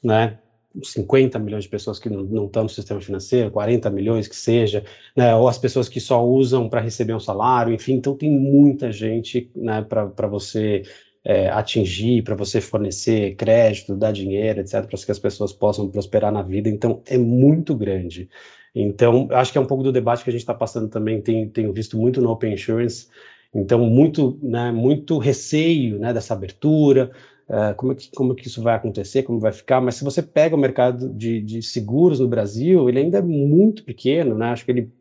né? 0.04 0.40
50 0.84 1.40
milhões 1.40 1.64
de 1.64 1.70
pessoas 1.70 2.00
que 2.00 2.10
não, 2.10 2.46
estão 2.46 2.64
no 2.64 2.70
sistema 2.70 3.00
financeiro, 3.00 3.52
40 3.52 3.90
milhões 3.90 4.28
que 4.28 4.36
seja, 4.36 4.84
né, 5.16 5.34
ou 5.36 5.48
as 5.48 5.58
pessoas 5.58 5.88
que 5.88 6.00
só 6.00 6.26
usam 6.26 6.68
para 6.68 6.82
receber 6.82 7.14
um 7.14 7.20
salário, 7.20 7.74
enfim, 7.74 7.94
então 7.94 8.16
tem 8.16 8.30
muita 8.30 8.92
gente 8.92 9.50
né, 9.56 9.82
para 9.82 10.28
você 10.28 10.84
é, 11.24 11.50
atingir, 11.50 12.24
para 12.24 12.36
você 12.36 12.60
fornecer 12.62 13.36
crédito, 13.36 13.96
dar 13.96 14.12
dinheiro, 14.12 14.60
etc., 14.60 14.86
para 14.86 14.98
que 14.98 15.12
as 15.12 15.20
pessoas 15.20 15.54
possam 15.54 15.90
prosperar 15.90 16.32
na 16.32 16.42
vida, 16.42 16.70
então 16.70 17.02
é 17.08 17.18
muito 17.18 17.76
grande. 17.76 18.30
Então, 18.76 19.30
acho 19.32 19.54
que 19.54 19.58
é 19.58 19.62
um 19.62 19.66
pouco 19.66 19.84
do 19.84 19.92
debate 19.92 20.24
que 20.24 20.30
a 20.30 20.34
gente 20.34 20.42
está 20.42 20.54
passando 20.54 20.90
também, 20.90 21.22
tem, 21.22 21.48
tenho 21.48 21.72
visto 21.72 21.98
muito 21.98 22.22
no 22.22 22.30
Open 22.30 22.54
Insurance, 22.54 23.08
então, 23.54 23.80
muito, 23.80 24.38
né, 24.44 24.70
muito 24.70 25.18
receio 25.18 25.98
né, 25.98 26.14
dessa 26.14 26.34
abertura, 26.34 27.10
uh, 27.48 27.74
como, 27.78 27.94
é 27.94 27.96
que, 27.96 28.12
como 28.12 28.34
é 28.34 28.36
que 28.36 28.48
isso 28.48 28.62
vai 28.62 28.76
acontecer, 28.76 29.24
como 29.24 29.40
vai 29.40 29.54
ficar, 29.54 29.80
mas 29.80 29.96
se 29.96 30.04
você 30.04 30.22
pega 30.22 30.58
o 30.58 30.60
mercado 30.60 31.08
de, 31.08 31.42
de 31.42 31.62
seguros 31.62 32.20
no 32.20 32.28
Brasil, 32.28 32.90
ele 32.90 33.00
ainda 33.00 33.20
é 33.20 33.22
muito 33.22 33.82
pequeno, 33.86 34.36
né, 34.38 34.48
acho 34.48 34.66
que 34.66 34.72
ele 34.72 34.92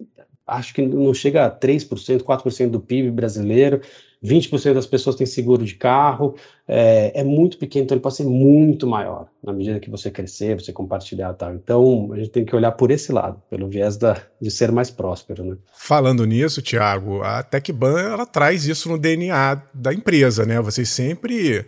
acho 0.46 0.74
que 0.74 0.82
não 0.82 1.14
chega 1.14 1.46
a 1.46 1.50
3%, 1.50 2.22
4% 2.22 2.70
do 2.70 2.78
PIB 2.78 3.10
brasileiro, 3.10 3.80
20% 4.24 4.72
das 4.72 4.87
pessoas 4.87 5.16
têm 5.16 5.26
seguro 5.26 5.64
de 5.64 5.74
carro, 5.74 6.34
é, 6.66 7.20
é, 7.20 7.22
muito 7.22 7.58
pequeno, 7.58 7.84
então 7.84 7.94
ele 7.94 8.02
pode 8.02 8.16
ser 8.16 8.24
muito 8.24 8.87
maior 8.87 9.26
na 9.42 9.52
medida 9.52 9.78
que 9.78 9.90
você 9.90 10.10
crescer, 10.10 10.58
você 10.58 10.72
compartilhar 10.72 11.34
tal. 11.34 11.54
Então 11.54 12.10
a 12.12 12.16
gente 12.16 12.30
tem 12.30 12.44
que 12.44 12.56
olhar 12.56 12.72
por 12.72 12.90
esse 12.90 13.12
lado, 13.12 13.40
pelo 13.50 13.68
viés 13.68 13.98
da, 13.98 14.16
de 14.40 14.50
ser 14.50 14.72
mais 14.72 14.90
próspero. 14.90 15.44
Né? 15.44 15.56
Falando 15.74 16.24
nisso, 16.24 16.62
Tiago, 16.62 17.22
a 17.22 17.42
TecBan 17.42 18.00
ela 18.00 18.24
traz 18.24 18.66
isso 18.66 18.88
no 18.88 18.98
DNA 18.98 19.62
da 19.74 19.92
empresa, 19.92 20.46
né? 20.46 20.58
Vocês 20.60 20.88
sempre 20.88 21.66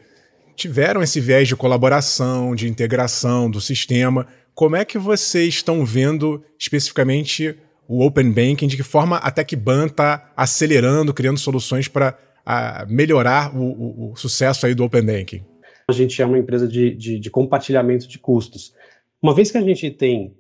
tiveram 0.57 1.03
esse 1.03 1.21
viés 1.21 1.47
de 1.47 1.55
colaboração, 1.55 2.55
de 2.55 2.67
integração 2.67 3.51
do 3.51 3.61
sistema. 3.61 4.27
Como 4.55 4.75
é 4.75 4.87
que 4.87 4.97
vocês 4.99 5.57
estão 5.57 5.85
vendo 5.85 6.43
especificamente 6.59 7.55
o 7.89 8.05
Open 8.05 8.31
Banking, 8.33 8.67
de 8.67 8.77
que 8.77 8.83
forma 8.83 9.17
a 9.19 9.31
TecBan 9.31 9.87
está 9.87 10.33
acelerando, 10.37 11.15
criando 11.15 11.39
soluções 11.39 11.87
para 11.87 12.19
a 12.47 12.87
melhorar 12.89 13.55
o, 13.55 13.61
o, 13.61 14.13
o, 14.13 14.17
sucesso 14.17 14.65
aí 14.65 14.75
do 14.75 14.85
Open 14.85 15.05
Banking? 15.05 15.43
A 15.89 15.93
gente 15.93 16.23
é 16.23 16.25
uma 16.25 16.39
empresa 16.39 16.69
de, 16.69 16.95
de, 16.95 17.19
de 17.19 17.31
compartilhamento 17.31 18.07
de 18.07 18.19
custos. 18.19 18.73
Uma 19.21 19.35
vez 19.35 19.51
que 19.51 19.59
a 19.59 19.63
gente 19.63 19.91
tem, 19.91 20.33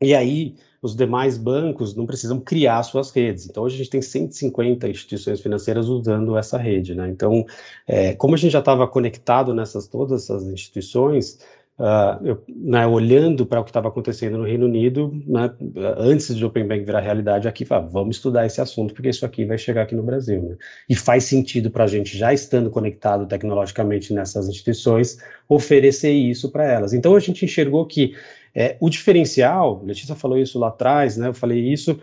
e 0.00 0.14
aí 0.14 0.54
os 0.82 0.94
demais 0.94 1.38
bancos 1.38 1.96
não 1.96 2.06
precisam 2.06 2.38
criar 2.38 2.82
suas 2.82 3.10
redes. 3.10 3.46
Então, 3.46 3.64
hoje 3.64 3.76
a 3.76 3.78
gente 3.78 3.90
tem 3.90 4.02
150 4.02 4.88
instituições 4.88 5.40
financeiras 5.40 5.88
usando 5.88 6.36
essa 6.36 6.58
rede, 6.58 6.94
né? 6.94 7.08
Então, 7.08 7.44
é, 7.86 8.14
como 8.14 8.34
a 8.34 8.38
gente 8.38 8.52
já 8.52 8.58
estava 8.58 8.86
conectado 8.86 9.54
nessas 9.54 9.88
todas 9.88 10.24
essas 10.24 10.44
instituições, 10.44 11.38
Uh, 11.78 12.26
eu, 12.26 12.44
né, 12.48 12.86
olhando 12.86 13.44
para 13.44 13.60
o 13.60 13.64
que 13.64 13.68
estava 13.68 13.88
acontecendo 13.88 14.38
no 14.38 14.44
Reino 14.44 14.64
Unido, 14.64 15.12
né, 15.26 15.52
antes 15.98 16.34
de 16.34 16.42
Open 16.42 16.66
Bank 16.66 16.84
virar 16.84 17.00
realidade 17.00 17.46
aqui, 17.46 17.66
fala, 17.66 17.86
vamos 17.86 18.16
estudar 18.16 18.46
esse 18.46 18.62
assunto, 18.62 18.94
porque 18.94 19.10
isso 19.10 19.26
aqui 19.26 19.44
vai 19.44 19.58
chegar 19.58 19.82
aqui 19.82 19.94
no 19.94 20.02
Brasil. 20.02 20.42
Né? 20.42 20.56
E 20.88 20.94
faz 20.94 21.24
sentido 21.24 21.70
para 21.70 21.84
a 21.84 21.86
gente, 21.86 22.16
já 22.16 22.32
estando 22.32 22.70
conectado 22.70 23.26
tecnologicamente 23.26 24.14
nessas 24.14 24.48
instituições, 24.48 25.18
oferecer 25.46 26.12
isso 26.12 26.50
para 26.50 26.64
elas. 26.64 26.94
Então 26.94 27.14
a 27.14 27.20
gente 27.20 27.44
enxergou 27.44 27.84
que 27.84 28.14
é, 28.54 28.78
o 28.80 28.88
diferencial, 28.88 29.82
Letícia 29.84 30.14
falou 30.14 30.38
isso 30.38 30.58
lá 30.58 30.68
atrás, 30.68 31.18
né, 31.18 31.28
eu 31.28 31.34
falei 31.34 31.60
isso, 31.60 32.00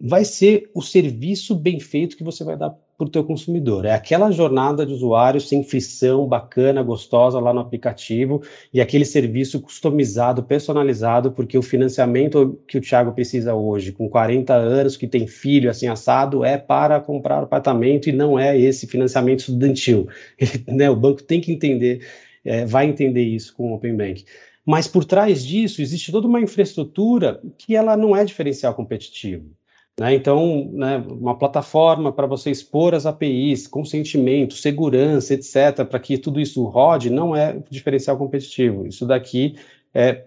vai 0.00 0.24
ser 0.24 0.70
o 0.72 0.80
serviço 0.80 1.54
bem 1.54 1.78
feito 1.78 2.16
que 2.16 2.24
você 2.24 2.42
vai 2.42 2.56
dar 2.56 2.74
para 3.00 3.08
o 3.08 3.10
teu 3.10 3.24
consumidor. 3.24 3.86
É 3.86 3.92
aquela 3.92 4.30
jornada 4.30 4.84
de 4.84 4.92
usuário 4.92 5.40
sem 5.40 5.64
frição, 5.64 6.26
bacana, 6.26 6.82
gostosa 6.82 7.40
lá 7.40 7.54
no 7.54 7.60
aplicativo 7.60 8.42
e 8.74 8.80
aquele 8.80 9.06
serviço 9.06 9.58
customizado, 9.58 10.42
personalizado, 10.42 11.32
porque 11.32 11.56
o 11.56 11.62
financiamento 11.62 12.60
que 12.68 12.76
o 12.76 12.80
Thiago 12.80 13.12
precisa 13.12 13.54
hoje, 13.54 13.90
com 13.90 14.06
40 14.06 14.54
anos, 14.54 14.98
que 14.98 15.06
tem 15.06 15.26
filho 15.26 15.70
assim 15.70 15.88
assado, 15.88 16.44
é 16.44 16.58
para 16.58 17.00
comprar 17.00 17.42
apartamento 17.42 18.10
e 18.10 18.12
não 18.12 18.38
é 18.38 18.58
esse 18.58 18.86
financiamento 18.86 19.40
estudantil. 19.40 20.06
né, 20.68 20.90
o 20.90 20.96
banco 20.96 21.22
tem 21.22 21.40
que 21.40 21.50
entender, 21.50 22.06
é, 22.44 22.66
vai 22.66 22.86
entender 22.86 23.24
isso 23.24 23.54
com 23.56 23.72
o 23.72 23.74
Open 23.76 23.96
Bank. 23.96 24.26
Mas 24.66 24.86
por 24.86 25.06
trás 25.06 25.42
disso 25.42 25.80
existe 25.80 26.12
toda 26.12 26.28
uma 26.28 26.40
infraestrutura 26.40 27.40
que 27.56 27.74
ela 27.74 27.96
não 27.96 28.14
é 28.14 28.26
diferencial 28.26 28.74
competitivo. 28.74 29.50
Né? 30.00 30.14
Então, 30.14 30.70
né, 30.72 31.04
uma 31.10 31.36
plataforma 31.36 32.10
para 32.10 32.26
você 32.26 32.50
expor 32.50 32.94
as 32.94 33.04
APIs, 33.04 33.66
consentimento, 33.66 34.54
segurança, 34.54 35.34
etc., 35.34 35.84
para 35.86 36.00
que 36.00 36.16
tudo 36.16 36.40
isso 36.40 36.64
rode, 36.64 37.10
não 37.10 37.36
é 37.36 37.62
diferencial 37.68 38.16
competitivo. 38.16 38.86
Isso 38.86 39.06
daqui 39.06 39.56
é, 39.92 40.24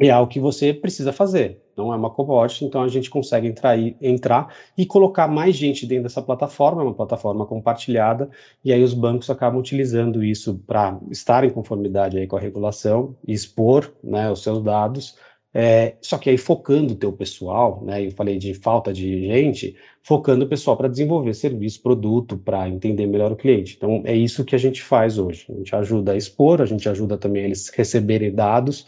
é 0.00 0.10
algo 0.10 0.28
que 0.28 0.40
você 0.40 0.74
precisa 0.74 1.12
fazer. 1.12 1.62
Não 1.76 1.92
é 1.92 1.96
uma 1.96 2.10
commodity, 2.10 2.64
então 2.64 2.82
a 2.82 2.88
gente 2.88 3.08
consegue 3.08 3.46
entrar, 3.46 3.78
entrar 3.78 4.52
e 4.76 4.84
colocar 4.84 5.28
mais 5.28 5.54
gente 5.54 5.86
dentro 5.86 6.02
dessa 6.02 6.20
plataforma, 6.20 6.82
é 6.82 6.84
uma 6.84 6.92
plataforma 6.92 7.46
compartilhada, 7.46 8.28
e 8.64 8.72
aí 8.72 8.82
os 8.82 8.92
bancos 8.92 9.30
acabam 9.30 9.60
utilizando 9.60 10.24
isso 10.24 10.60
para 10.66 10.98
estar 11.12 11.44
em 11.44 11.50
conformidade 11.50 12.18
aí 12.18 12.26
com 12.26 12.36
a 12.36 12.40
regulação 12.40 13.14
e 13.24 13.32
expor 13.32 13.92
né, 14.02 14.28
os 14.28 14.42
seus 14.42 14.60
dados 14.60 15.16
é, 15.54 15.96
só 16.00 16.16
que 16.16 16.30
aí 16.30 16.38
focando 16.38 16.94
o 16.94 16.96
teu 16.96 17.12
pessoal, 17.12 17.82
né? 17.84 18.06
Eu 18.06 18.10
falei 18.12 18.38
de 18.38 18.54
falta 18.54 18.92
de 18.92 19.26
gente, 19.26 19.76
focando 20.02 20.46
o 20.46 20.48
pessoal 20.48 20.76
para 20.76 20.88
desenvolver 20.88 21.34
serviço, 21.34 21.82
produto, 21.82 22.38
para 22.38 22.68
entender 22.68 23.06
melhor 23.06 23.32
o 23.32 23.36
cliente. 23.36 23.74
Então 23.76 24.02
é 24.04 24.14
isso 24.14 24.44
que 24.44 24.54
a 24.54 24.58
gente 24.58 24.82
faz 24.82 25.18
hoje. 25.18 25.46
A 25.50 25.52
gente 25.52 25.76
ajuda 25.76 26.12
a 26.12 26.16
expor, 26.16 26.62
a 26.62 26.66
gente 26.66 26.88
ajuda 26.88 27.18
também 27.18 27.44
eles 27.44 27.68
receberem 27.68 28.34
dados, 28.34 28.86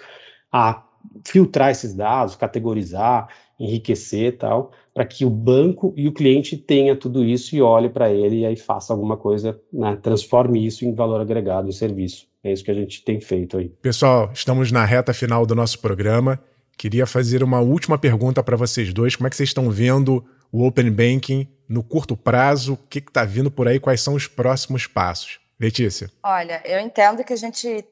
a 0.50 0.82
filtrar 1.26 1.70
esses 1.70 1.94
dados, 1.94 2.34
categorizar, 2.34 3.28
enriquecer 3.60 4.38
tal, 4.38 4.72
para 4.94 5.04
que 5.04 5.24
o 5.24 5.30
banco 5.30 5.92
e 5.96 6.08
o 6.08 6.12
cliente 6.12 6.56
tenha 6.56 6.96
tudo 6.96 7.22
isso 7.22 7.54
e 7.54 7.60
olhe 7.60 7.90
para 7.90 8.10
ele 8.10 8.40
e 8.40 8.46
aí 8.46 8.56
faça 8.56 8.92
alguma 8.92 9.18
coisa, 9.18 9.60
né, 9.70 9.98
transforme 10.00 10.64
isso 10.64 10.84
em 10.86 10.94
valor 10.94 11.20
agregado 11.20 11.68
em 11.68 11.72
serviço. 11.72 12.26
É 12.42 12.52
isso 12.52 12.64
que 12.64 12.70
a 12.70 12.74
gente 12.74 13.04
tem 13.04 13.20
feito 13.20 13.58
aí. 13.58 13.68
Pessoal, 13.82 14.30
estamos 14.32 14.72
na 14.72 14.84
reta 14.84 15.12
final 15.12 15.44
do 15.44 15.54
nosso 15.54 15.78
programa. 15.78 16.40
Queria 16.76 17.06
fazer 17.06 17.42
uma 17.42 17.60
última 17.60 17.98
pergunta 17.98 18.42
para 18.42 18.56
vocês 18.56 18.92
dois. 18.92 19.16
Como 19.16 19.26
é 19.26 19.30
que 19.30 19.36
vocês 19.36 19.50
estão 19.50 19.70
vendo 19.70 20.24
o 20.50 20.66
Open 20.66 20.90
Banking 20.90 21.48
no 21.68 21.82
curto 21.82 22.16
prazo? 22.16 22.74
O 22.74 22.76
que 22.76 22.98
está 22.98 23.24
vindo 23.24 23.50
por 23.50 23.68
aí? 23.68 23.80
Quais 23.80 24.00
são 24.00 24.14
os 24.14 24.26
próximos 24.26 24.86
passos? 24.86 25.40
Letícia. 25.58 26.10
Olha, 26.22 26.60
eu 26.64 26.80
entendo 26.80 27.24
que 27.24 27.32
a 27.32 27.36
gente 27.36 27.84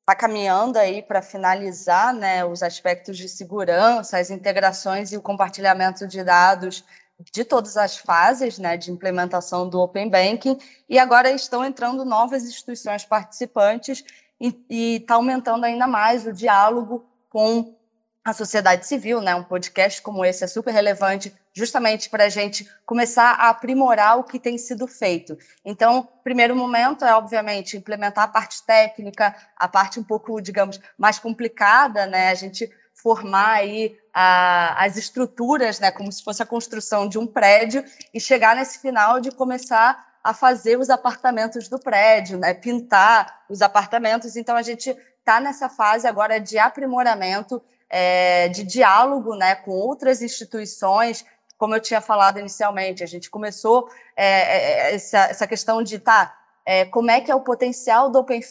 está 0.00 0.14
caminhando 0.14 0.78
aí 0.78 1.02
para 1.02 1.20
finalizar 1.20 2.14
né, 2.14 2.44
os 2.44 2.62
aspectos 2.62 3.18
de 3.18 3.28
segurança, 3.28 4.18
as 4.18 4.30
integrações 4.30 5.12
e 5.12 5.16
o 5.16 5.22
compartilhamento 5.22 6.06
de 6.06 6.22
dados 6.22 6.84
de 7.32 7.44
todas 7.44 7.76
as 7.76 7.96
fases 7.96 8.58
né, 8.58 8.76
de 8.76 8.90
implementação 8.90 9.68
do 9.68 9.80
Open 9.80 10.08
Banking, 10.08 10.58
e 10.88 10.98
agora 10.98 11.30
estão 11.30 11.64
entrando 11.64 12.04
novas 12.04 12.44
instituições 12.44 13.04
participantes 13.04 14.04
e 14.38 14.96
está 14.96 15.14
aumentando 15.14 15.64
ainda 15.64 15.86
mais 15.86 16.26
o 16.26 16.32
diálogo 16.32 17.04
com 17.30 17.74
a 18.26 18.32
sociedade 18.32 18.84
civil, 18.84 19.20
né? 19.20 19.36
Um 19.36 19.44
podcast 19.44 20.02
como 20.02 20.24
esse 20.24 20.42
é 20.42 20.48
super 20.48 20.72
relevante 20.72 21.32
justamente 21.54 22.10
para 22.10 22.24
a 22.24 22.28
gente 22.28 22.68
começar 22.84 23.30
a 23.34 23.50
aprimorar 23.50 24.18
o 24.18 24.24
que 24.24 24.40
tem 24.40 24.58
sido 24.58 24.88
feito. 24.88 25.38
Então, 25.64 26.08
primeiro 26.24 26.56
momento 26.56 27.04
é, 27.04 27.14
obviamente, 27.14 27.76
implementar 27.76 28.24
a 28.24 28.28
parte 28.28 28.64
técnica, 28.66 29.32
a 29.56 29.68
parte 29.68 30.00
um 30.00 30.02
pouco, 30.02 30.40
digamos, 30.40 30.80
mais 30.98 31.20
complicada, 31.20 32.04
né? 32.04 32.30
A 32.30 32.34
gente 32.34 32.68
formar 32.94 33.58
aí 33.58 33.96
a, 34.12 34.84
as 34.84 34.96
estruturas, 34.96 35.78
né, 35.78 35.92
como 35.92 36.10
se 36.10 36.24
fosse 36.24 36.42
a 36.42 36.46
construção 36.46 37.08
de 37.08 37.18
um 37.18 37.28
prédio, 37.28 37.84
e 38.12 38.18
chegar 38.18 38.56
nesse 38.56 38.80
final 38.80 39.20
de 39.20 39.30
começar 39.30 40.04
a 40.24 40.34
fazer 40.34 40.76
os 40.76 40.90
apartamentos 40.90 41.68
do 41.68 41.78
prédio, 41.78 42.38
né, 42.40 42.54
pintar 42.54 43.44
os 43.48 43.62
apartamentos. 43.62 44.34
Então, 44.34 44.56
a 44.56 44.62
gente 44.62 44.90
está 45.20 45.38
nessa 45.38 45.68
fase 45.68 46.08
agora 46.08 46.40
de 46.40 46.58
aprimoramento, 46.58 47.62
é, 47.88 48.48
de 48.48 48.62
diálogo 48.64 49.34
né, 49.34 49.54
com 49.54 49.70
outras 49.70 50.22
instituições, 50.22 51.24
como 51.56 51.74
eu 51.74 51.80
tinha 51.80 52.00
falado 52.00 52.38
inicialmente, 52.38 53.02
a 53.02 53.06
gente 53.06 53.30
começou 53.30 53.88
é, 54.16 54.90
é 54.90 54.94
essa, 54.94 55.18
essa, 55.18 55.46
questão 55.46 55.82
de 55.82 55.98
tá, 55.98 56.36
é, 56.64 56.84
como 56.84 57.10
é 57.10 57.20
que 57.20 57.30
é 57.30 57.34
o 57.34 57.40
potencial 57.40 58.10
do 58.10 58.18
Open, 58.18 58.42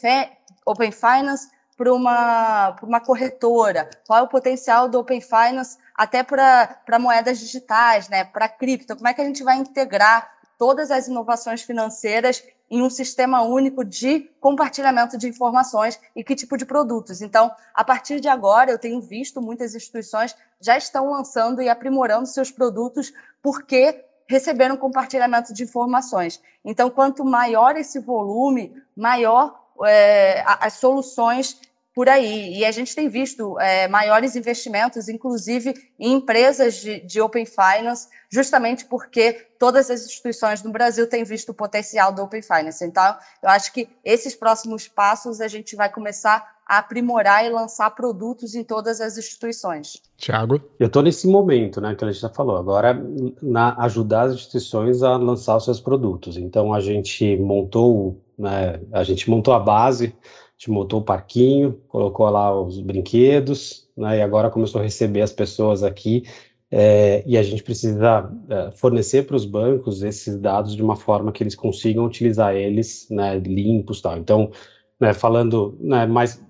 Open 0.65 0.91
Finance 0.91 1.50
para 1.78 1.93
uma, 1.93 2.76
uma 2.82 3.02
corretora, 3.02 3.89
qual 4.08 4.19
é 4.19 4.21
o 4.24 4.28
potencial 4.28 4.88
do 4.88 5.00
Open 5.00 5.19
Finance 5.19 5.78
até 5.93 6.24
para 6.24 7.00
moedas 7.00 7.38
digitais, 7.39 8.08
né, 8.10 8.24
para 8.24 8.48
cripto, 8.48 8.95
como 8.95 9.08
é 9.08 9.13
que 9.13 9.21
a 9.21 9.26
gente 9.26 9.43
vai 9.43 9.58
integrar 9.58 10.32
todas 10.58 10.89
as 10.89 11.08
inovações 11.08 11.62
financeiras 11.62 12.41
em 12.69 12.82
um 12.82 12.89
sistema 12.89 13.41
único 13.41 13.84
de 13.84 14.21
compartilhamento 14.39 15.17
de 15.17 15.28
informações 15.28 15.99
e 16.15 16.23
que 16.23 16.36
tipo 16.36 16.58
de 16.58 16.65
produtos. 16.65 17.21
Então, 17.21 17.51
a 17.73 17.84
partir 17.84 18.19
de 18.19 18.28
agora, 18.28 18.71
eu 18.71 18.80
tenho 18.80 18.99
visto 19.01 19.41
muitas 19.41 19.75
instituições 19.75 20.36
já 20.60 20.78
estão 20.78 21.12
lançando 21.12 21.62
e 21.62 21.69
aprimorando 21.69 22.25
seus 22.25 22.51
produtos 22.51 23.13
porque 23.41 24.04
receberam 24.28 24.75
compartilhamento 24.75 25.54
de 25.54 25.63
informações. 25.63 26.41
Então, 26.63 26.89
quanto 26.89 27.23
maior 27.23 27.78
esse 27.78 27.99
volume, 27.99 28.75
maior 28.95 29.65
é, 29.84 30.43
as 30.45 30.73
soluções 30.73 31.60
por 31.96 32.10
aí. 32.10 32.58
E 32.58 32.66
a 32.66 32.72
gente 32.72 32.94
tem 32.94 33.08
visto 33.08 33.58
é, 33.58 33.88
maiores 33.88 34.36
investimentos, 34.36 35.08
inclusive 35.08 35.74
em 35.98 36.12
empresas 36.12 36.76
de, 36.76 37.00
de, 37.00 37.22
Open 37.22 37.46
Finance, 37.46 38.10
justamente 38.30 38.84
porque 38.84 39.48
todas 39.58 39.90
as 39.90 40.06
instituições 40.06 40.62
no 40.62 40.72
Brasil 40.72 41.08
têm 41.08 41.24
visto 41.24 41.50
o 41.50 41.54
potencial 41.54 42.12
do 42.12 42.22
Open 42.22 42.42
Finance. 42.42 42.84
Então, 42.84 43.16
eu 43.42 43.50
acho 43.50 43.72
que 43.72 43.88
esses 44.04 44.36
próximos 44.36 44.90
passos 44.90 45.40
a 45.40 45.48
gente 45.48 45.74
vai 45.74 45.90
começar 45.90 46.54
a 46.68 46.80
aprimorar 46.80 47.46
e 47.46 47.50
lançar 47.50 47.90
produtos 47.92 48.56
em 48.56 48.64
todas 48.64 49.00
as 49.00 49.18
instituições. 49.18 50.02
Tiago? 50.18 50.60
Eu 50.80 50.88
estou 50.88 51.02
nesse 51.02 51.28
momento, 51.28 51.80
né, 51.80 51.96
que 51.96 52.04
a 52.04 52.12
gente 52.12 52.20
já 52.20 52.30
falou, 52.30 52.58
agora 52.58 53.00
na, 53.42 53.76
ajudar 53.84 54.24
as 54.24 54.34
instituições 54.34 55.02
a 55.02 55.16
lançar 55.16 55.56
os 55.56 55.64
seus 55.64 55.80
produtos. 55.80 56.36
Então, 56.36 56.74
a 56.74 56.82
gente 56.82 57.38
montou, 57.38 58.20
né, 58.38 58.82
a 58.92 59.04
gente 59.04 59.30
montou 59.30 59.54
a 59.54 59.60
base 59.60 60.14
gente 60.58 60.72
montou 60.72 61.02
o 61.02 61.04
parquinho, 61.04 61.80
colocou 61.88 62.30
lá 62.30 62.60
os 62.60 62.80
brinquedos, 62.80 63.88
né, 63.96 64.18
e 64.18 64.22
agora 64.22 64.50
começou 64.50 64.82
a 64.82 64.84
receber 64.84 65.22
as 65.22 65.32
pessoas 65.32 65.84
aqui, 65.84 66.24
é, 66.72 67.24
e 67.26 67.38
a 67.38 67.44
gente 67.44 67.63
precisa 67.63 68.32
é, 68.50 68.72
fornecer 68.72 69.26
para 69.26 69.36
os 69.36 69.46
bancos 69.46 70.02
esses 70.02 70.38
dados 70.38 70.76
de 70.76 70.82
uma 70.82 70.96
forma 70.96 71.32
que 71.32 71.44
eles 71.44 71.56
consigam 71.56 72.06
utilizar 72.06 72.56
eles 72.56 73.08
né, 73.10 73.38
limpos 73.38 74.02
tal. 74.02 74.18
Então, 74.18 74.52
né, 75.00 75.13
falando 75.13 75.78
né, 75.80 76.06
mais 76.06 76.41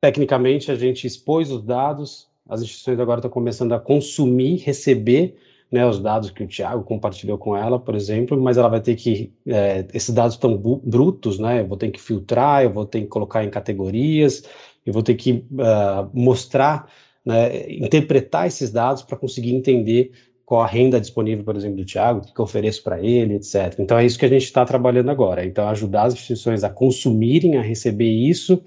tecnicamente, 0.00 0.70
a 0.70 0.74
gente 0.74 1.06
expôs 1.06 1.50
os 1.50 1.62
dados, 1.62 2.28
as 2.48 2.62
instituições 2.62 3.00
agora 3.00 3.18
estão 3.18 3.30
começando 3.30 3.72
a 3.72 3.80
consumir, 3.80 4.56
receber 4.56 5.36
né, 5.72 5.86
os 5.86 5.98
dados 5.98 6.30
que 6.30 6.44
o 6.44 6.46
Thiago 6.46 6.84
compartilhou 6.84 7.38
com 7.38 7.56
ela, 7.56 7.80
por 7.80 7.94
exemplo, 7.94 8.38
mas 8.38 8.58
ela 8.58 8.68
vai 8.68 8.80
ter 8.80 8.94
que, 8.94 9.32
é, 9.46 9.86
esses 9.94 10.14
dados 10.14 10.34
estão 10.34 10.54
brutos, 10.54 11.38
né, 11.38 11.62
eu 11.62 11.66
vou 11.66 11.78
ter 11.78 11.90
que 11.90 12.00
filtrar, 12.00 12.62
eu 12.62 12.70
vou 12.70 12.84
ter 12.84 13.00
que 13.00 13.06
colocar 13.06 13.42
em 13.42 13.48
categorias, 13.48 14.44
eu 14.84 14.92
vou 14.92 15.02
ter 15.02 15.14
que 15.14 15.46
uh, 15.52 16.10
mostrar, 16.12 16.86
né, 17.24 17.72
interpretar 17.72 18.46
esses 18.46 18.70
dados 18.70 19.02
para 19.02 19.16
conseguir 19.16 19.54
entender 19.54 20.12
qual 20.44 20.60
a 20.60 20.66
renda 20.66 21.00
disponível, 21.00 21.42
por 21.42 21.56
exemplo, 21.56 21.78
do 21.78 21.86
Thiago, 21.86 22.18
o 22.18 22.22
que, 22.22 22.34
que 22.34 22.38
eu 22.38 22.44
ofereço 22.44 22.82
para 22.82 23.00
ele, 23.00 23.36
etc. 23.36 23.76
Então 23.78 23.96
é 23.96 24.04
isso 24.04 24.18
que 24.18 24.26
a 24.26 24.28
gente 24.28 24.44
está 24.44 24.66
trabalhando 24.66 25.10
agora, 25.10 25.42
então 25.46 25.66
ajudar 25.68 26.02
as 26.02 26.12
instituições 26.12 26.62
a 26.62 26.68
consumirem, 26.68 27.56
a 27.56 27.62
receber 27.62 28.10
isso 28.10 28.62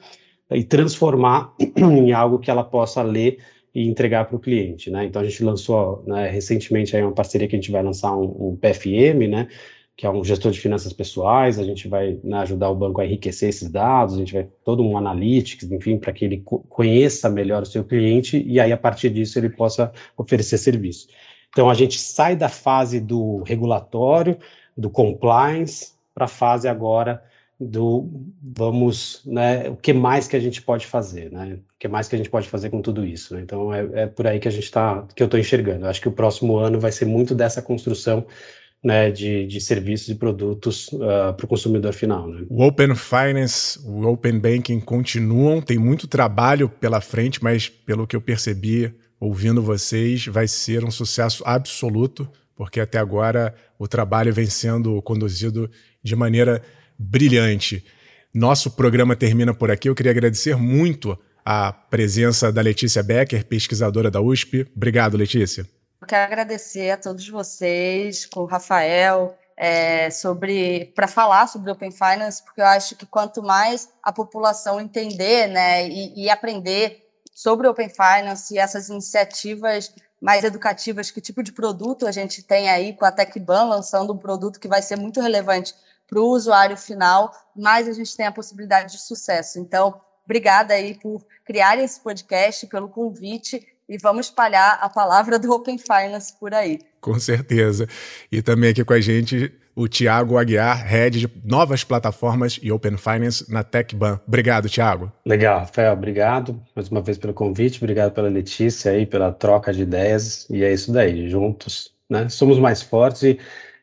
e 0.50 0.64
transformar 0.64 1.54
em 1.78 2.12
algo 2.14 2.40
que 2.40 2.50
ela 2.50 2.64
possa 2.64 3.04
ler 3.04 3.38
e 3.76 3.90
entregar 3.90 4.24
para 4.24 4.38
o 4.38 4.40
cliente, 4.40 4.90
né? 4.90 5.04
Então 5.04 5.22
a 5.22 5.26
gente 5.26 5.44
lançou 5.44 6.02
né, 6.08 6.30
recentemente 6.30 6.96
aí 6.96 7.04
uma 7.04 7.12
parceria 7.12 7.46
que 7.46 7.58
a 7.58 7.60
gente 7.60 7.72
vai 7.72 7.84
lançar 7.84 8.16
um, 8.16 8.52
um, 8.52 8.56
PFM, 8.56 9.28
né? 9.30 9.50
Que 9.98 10.06
é 10.06 10.10
um 10.10 10.24
gestor 10.24 10.52
de 10.52 10.62
finanças 10.62 10.94
pessoais. 10.94 11.60
A 11.60 11.64
gente 11.64 11.90
vai 11.90 12.18
né, 12.24 12.38
ajudar 12.38 12.70
o 12.70 12.76
banco 12.76 13.02
a 13.02 13.06
enriquecer 13.06 13.50
esses 13.50 13.70
dados. 13.70 14.16
A 14.16 14.18
gente 14.18 14.34
vai 14.34 14.48
todo 14.64 14.82
um 14.82 14.98
analytics, 14.98 15.70
enfim, 15.70 15.98
para 15.98 16.14
que 16.14 16.24
ele 16.24 16.38
co 16.38 16.60
conheça 16.70 17.30
melhor 17.30 17.64
o 17.64 17.66
seu 17.66 17.84
cliente 17.84 18.42
e 18.48 18.62
aí 18.62 18.72
a 18.72 18.78
partir 18.78 19.10
disso 19.10 19.38
ele 19.38 19.50
possa 19.50 19.92
oferecer 20.18 20.58
serviço. 20.58 21.08
Então 21.50 21.70
a 21.70 21.74
gente 21.74 22.00
sai 22.00 22.36
da 22.36 22.48
fase 22.48 23.02
do 23.02 23.44
regulatório, 23.44 24.38
do 24.78 24.90
compliance, 24.90 25.96
para 26.14 26.26
a 26.26 26.30
fase 26.30 26.68
agora 26.68 27.22
do 27.60 28.10
vamos, 28.42 29.22
né, 29.26 29.70
o 29.70 29.76
que 29.76 29.94
mais 29.94 30.28
que 30.28 30.36
a 30.36 30.40
gente 30.40 30.62
pode 30.62 30.86
fazer, 30.86 31.32
né? 31.32 31.60
Que 31.86 31.90
mais 31.90 32.08
que 32.08 32.16
a 32.16 32.18
gente 32.18 32.32
pode 32.32 32.50
fazer 32.50 32.72
com 32.72 32.82
tudo 32.82 33.06
isso, 33.06 33.36
né? 33.36 33.42
Então 33.44 33.72
é, 33.72 33.88
é 33.94 34.08
por 34.08 34.26
aí 34.26 34.40
que 34.40 34.48
a 34.48 34.52
gente 34.52 34.64
está, 34.64 35.08
que 35.16 35.22
eu 35.22 35.26
estou 35.26 35.40
enxergando. 35.40 35.86
Acho 35.86 36.02
que 36.02 36.08
o 36.08 36.12
próximo 36.12 36.58
ano 36.58 36.80
vai 36.80 36.92
ser 36.92 37.06
muito 37.06 37.36
dessa 37.36 37.62
construção 37.62 38.26
né, 38.84 39.12
de, 39.12 39.46
de 39.46 39.62
serviços 39.62 40.10
e 40.10 40.16
produtos 40.16 40.88
uh, 40.88 41.04
ah, 41.04 41.34
para 41.34 41.46
o 41.46 41.48
consumidor 41.48 41.94
final. 41.94 42.28
Né? 42.28 42.44
O 42.50 42.64
Open 42.66 42.96
Finance, 42.96 43.80
o 43.86 44.04
Open 44.08 44.40
Banking 44.40 44.80
continuam, 44.80 45.62
tem 45.62 45.78
muito 45.78 46.08
trabalho 46.08 46.68
pela 46.68 47.00
frente, 47.02 47.44
mas 47.44 47.70
pelo 47.70 48.08
que 48.08 48.16
eu 48.16 48.22
percebi 48.22 48.92
ouvindo 49.20 49.62
vocês, 49.62 50.26
vai 50.26 50.48
ser 50.48 50.84
um 50.84 50.90
sucesso 50.90 51.44
absoluto, 51.46 52.28
porque 52.56 52.80
até 52.80 52.98
agora 52.98 53.54
o 53.78 53.88
trabalho 53.88 54.34
vem 54.34 54.48
sendo 54.48 55.00
conduzido 55.04 55.70
de 56.02 56.16
maneira 56.16 56.64
brilhante. 56.98 57.86
Nosso 58.34 58.72
programa 58.72 59.16
termina 59.16 59.54
por 59.54 59.70
aqui. 59.70 59.88
Eu 59.88 59.94
queria 59.94 60.12
agradecer 60.12 60.58
muito 60.58 61.16
a 61.46 61.72
presença 61.72 62.52
da 62.52 62.62
Letícia 62.62 63.04
Becker, 63.04 63.46
pesquisadora 63.46 64.10
da 64.10 64.20
USP. 64.20 64.68
Obrigado, 64.76 65.16
Letícia. 65.16 65.70
Eu 66.02 66.08
quero 66.08 66.24
agradecer 66.24 66.90
a 66.90 66.98
todos 66.98 67.30
vocês, 67.30 68.26
com 68.26 68.42
o 68.42 68.46
Rafael, 68.46 69.38
é, 69.56 70.10
sobre 70.10 70.92
para 70.96 71.08
falar 71.08 71.48
sobre 71.48 71.72
Open 71.72 71.92
Finance, 71.92 72.44
porque 72.44 72.62
eu 72.62 72.66
acho 72.66 72.96
que 72.96 73.06
quanto 73.06 73.44
mais 73.44 73.90
a 74.02 74.12
população 74.12 74.82
entender 74.82 75.48
né, 75.48 75.88
e, 75.88 76.26
e 76.26 76.30
aprender 76.30 77.06
sobre 77.34 77.68
Open 77.68 77.90
Finance 77.90 78.54
e 78.54 78.58
essas 78.58 78.90
iniciativas 78.90 79.94
mais 80.20 80.44
educativas, 80.44 81.12
que 81.12 81.22
tipo 81.22 81.44
de 81.44 81.52
produto 81.52 82.08
a 82.08 82.12
gente 82.12 82.42
tem 82.42 82.70
aí 82.70 82.94
com 82.94 83.06
a 83.06 83.12
TecBan 83.12 83.66
lançando 83.66 84.14
um 84.14 84.18
produto 84.18 84.60
que 84.60 84.68
vai 84.68 84.82
ser 84.82 84.98
muito 84.98 85.22
relevante 85.22 85.76
para 86.08 86.20
o 86.20 86.30
usuário 86.30 86.78
final, 86.78 87.32
mais 87.56 87.88
a 87.88 87.94
gente 87.94 88.16
tem 88.16 88.26
a 88.26 88.32
possibilidade 88.32 88.94
de 88.94 89.02
sucesso. 89.02 89.60
Então, 89.60 90.02
obrigada 90.26 90.74
aí 90.74 90.96
por 90.96 91.24
criar 91.46 91.78
esse 91.78 92.00
podcast, 92.02 92.68
pelo 92.68 92.90
convite 92.90 93.66
e 93.88 93.98
vamos 93.98 94.28
espalhar 94.28 94.80
a 94.82 94.90
palavra 94.90 95.38
do 95.38 95.52
Open 95.52 95.78
Finance 95.78 96.34
por 96.40 96.54
aí. 96.54 96.80
Com 97.00 97.20
certeza. 97.20 97.88
E 98.32 98.42
também 98.42 98.72
aqui 98.72 98.84
com 98.84 98.94
a 98.94 99.00
gente 99.00 99.54
o 99.76 99.88
Tiago 99.88 100.38
Aguiar, 100.38 100.88
head 100.88 101.20
de 101.20 101.30
novas 101.44 101.84
plataformas 101.84 102.58
e 102.64 102.72
Open 102.72 102.96
Finance 102.98 103.52
na 103.52 103.62
TechBan. 103.62 104.20
Obrigado, 104.26 104.70
Tiago. 104.70 105.12
Legal, 105.26 105.60
Rafael, 105.60 105.94
obrigado 105.94 106.60
mais 106.74 106.88
uma 106.90 107.02
vez 107.02 107.18
pelo 107.18 107.34
convite, 107.34 107.78
obrigado 107.78 108.14
pela 108.14 108.30
Letícia 108.30 108.92
aí, 108.92 109.06
pela 109.06 109.34
troca 109.34 109.74
de 109.74 109.82
ideias, 109.82 110.48
e 110.50 110.64
é 110.64 110.72
isso 110.74 110.94
daí, 110.94 111.30
juntos, 111.30 111.92
né? 112.10 112.30
Somos 112.30 112.58
mais 112.58 112.82
fortes 112.82 113.24
e, 113.24 113.40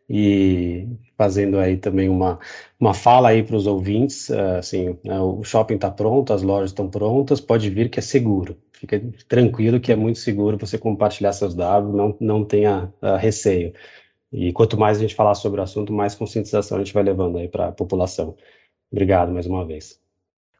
e 0.08 0.86
fazendo 1.16 1.58
aí 1.58 1.76
também 1.76 2.08
uma, 2.08 2.38
uma 2.78 2.94
fala 2.94 3.28
aí 3.30 3.42
para 3.42 3.56
os 3.56 3.66
ouvintes, 3.66 4.28
uh, 4.28 4.58
assim, 4.58 4.98
né, 5.04 5.20
o 5.20 5.42
shopping 5.44 5.76
está 5.76 5.90
pronto, 5.90 6.32
as 6.32 6.42
lojas 6.42 6.70
estão 6.70 6.88
prontas, 6.88 7.40
pode 7.40 7.70
vir 7.70 7.88
que 7.88 7.98
é 7.98 8.02
seguro. 8.02 8.56
Fica 8.72 9.00
tranquilo 9.28 9.80
que 9.80 9.92
é 9.92 9.96
muito 9.96 10.18
seguro 10.18 10.58
você 10.58 10.76
compartilhar 10.76 11.32
seus 11.32 11.54
dados, 11.54 11.94
não, 11.94 12.16
não 12.20 12.44
tenha 12.44 12.92
uh, 13.00 13.16
receio. 13.16 13.72
E 14.32 14.52
quanto 14.52 14.78
mais 14.78 14.98
a 14.98 15.00
gente 15.00 15.14
falar 15.14 15.34
sobre 15.34 15.60
o 15.60 15.62
assunto, 15.64 15.92
mais 15.92 16.14
conscientização 16.14 16.78
a 16.78 16.80
gente 16.82 16.94
vai 16.94 17.02
levando 17.02 17.38
aí 17.38 17.48
para 17.48 17.68
a 17.68 17.72
população. 17.72 18.34
Obrigado 18.90 19.30
mais 19.30 19.46
uma 19.46 19.64
vez. 19.64 20.00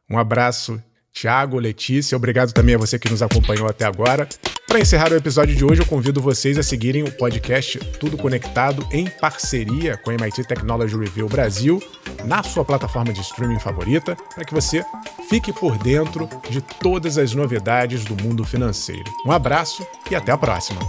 Um 0.09 0.17
abraço 0.17 0.81
Tiago, 1.13 1.59
Letícia, 1.59 2.15
obrigado 2.15 2.51
também 2.51 2.75
a 2.75 2.77
você 2.77 2.97
que 2.97 3.09
nos 3.09 3.21
acompanhou 3.21 3.67
até 3.67 3.85
agora. 3.85 4.27
Para 4.67 4.79
encerrar 4.79 5.11
o 5.11 5.15
episódio 5.15 5.55
de 5.55 5.63
hoje, 5.63 5.81
eu 5.81 5.85
convido 5.85 6.19
vocês 6.19 6.57
a 6.57 6.63
seguirem 6.63 7.03
o 7.03 7.11
podcast 7.11 7.77
Tudo 7.99 8.17
Conectado 8.17 8.83
em 8.91 9.07
parceria 9.07 9.95
com 9.97 10.09
a 10.09 10.15
MIT 10.15 10.47
Technology 10.47 10.97
Review 10.97 11.29
Brasil 11.29 11.79
na 12.25 12.41
sua 12.41 12.65
plataforma 12.65 13.13
de 13.13 13.21
streaming 13.21 13.59
favorita, 13.59 14.15
para 14.33 14.43
que 14.43 14.53
você 14.53 14.83
fique 15.29 15.53
por 15.53 15.77
dentro 15.77 16.27
de 16.49 16.59
todas 16.61 17.19
as 17.19 17.35
novidades 17.35 18.03
do 18.03 18.21
mundo 18.23 18.43
financeiro. 18.43 19.11
Um 19.25 19.31
abraço 19.31 19.85
e 20.09 20.15
até 20.15 20.31
a 20.31 20.37
próxima! 20.37 20.81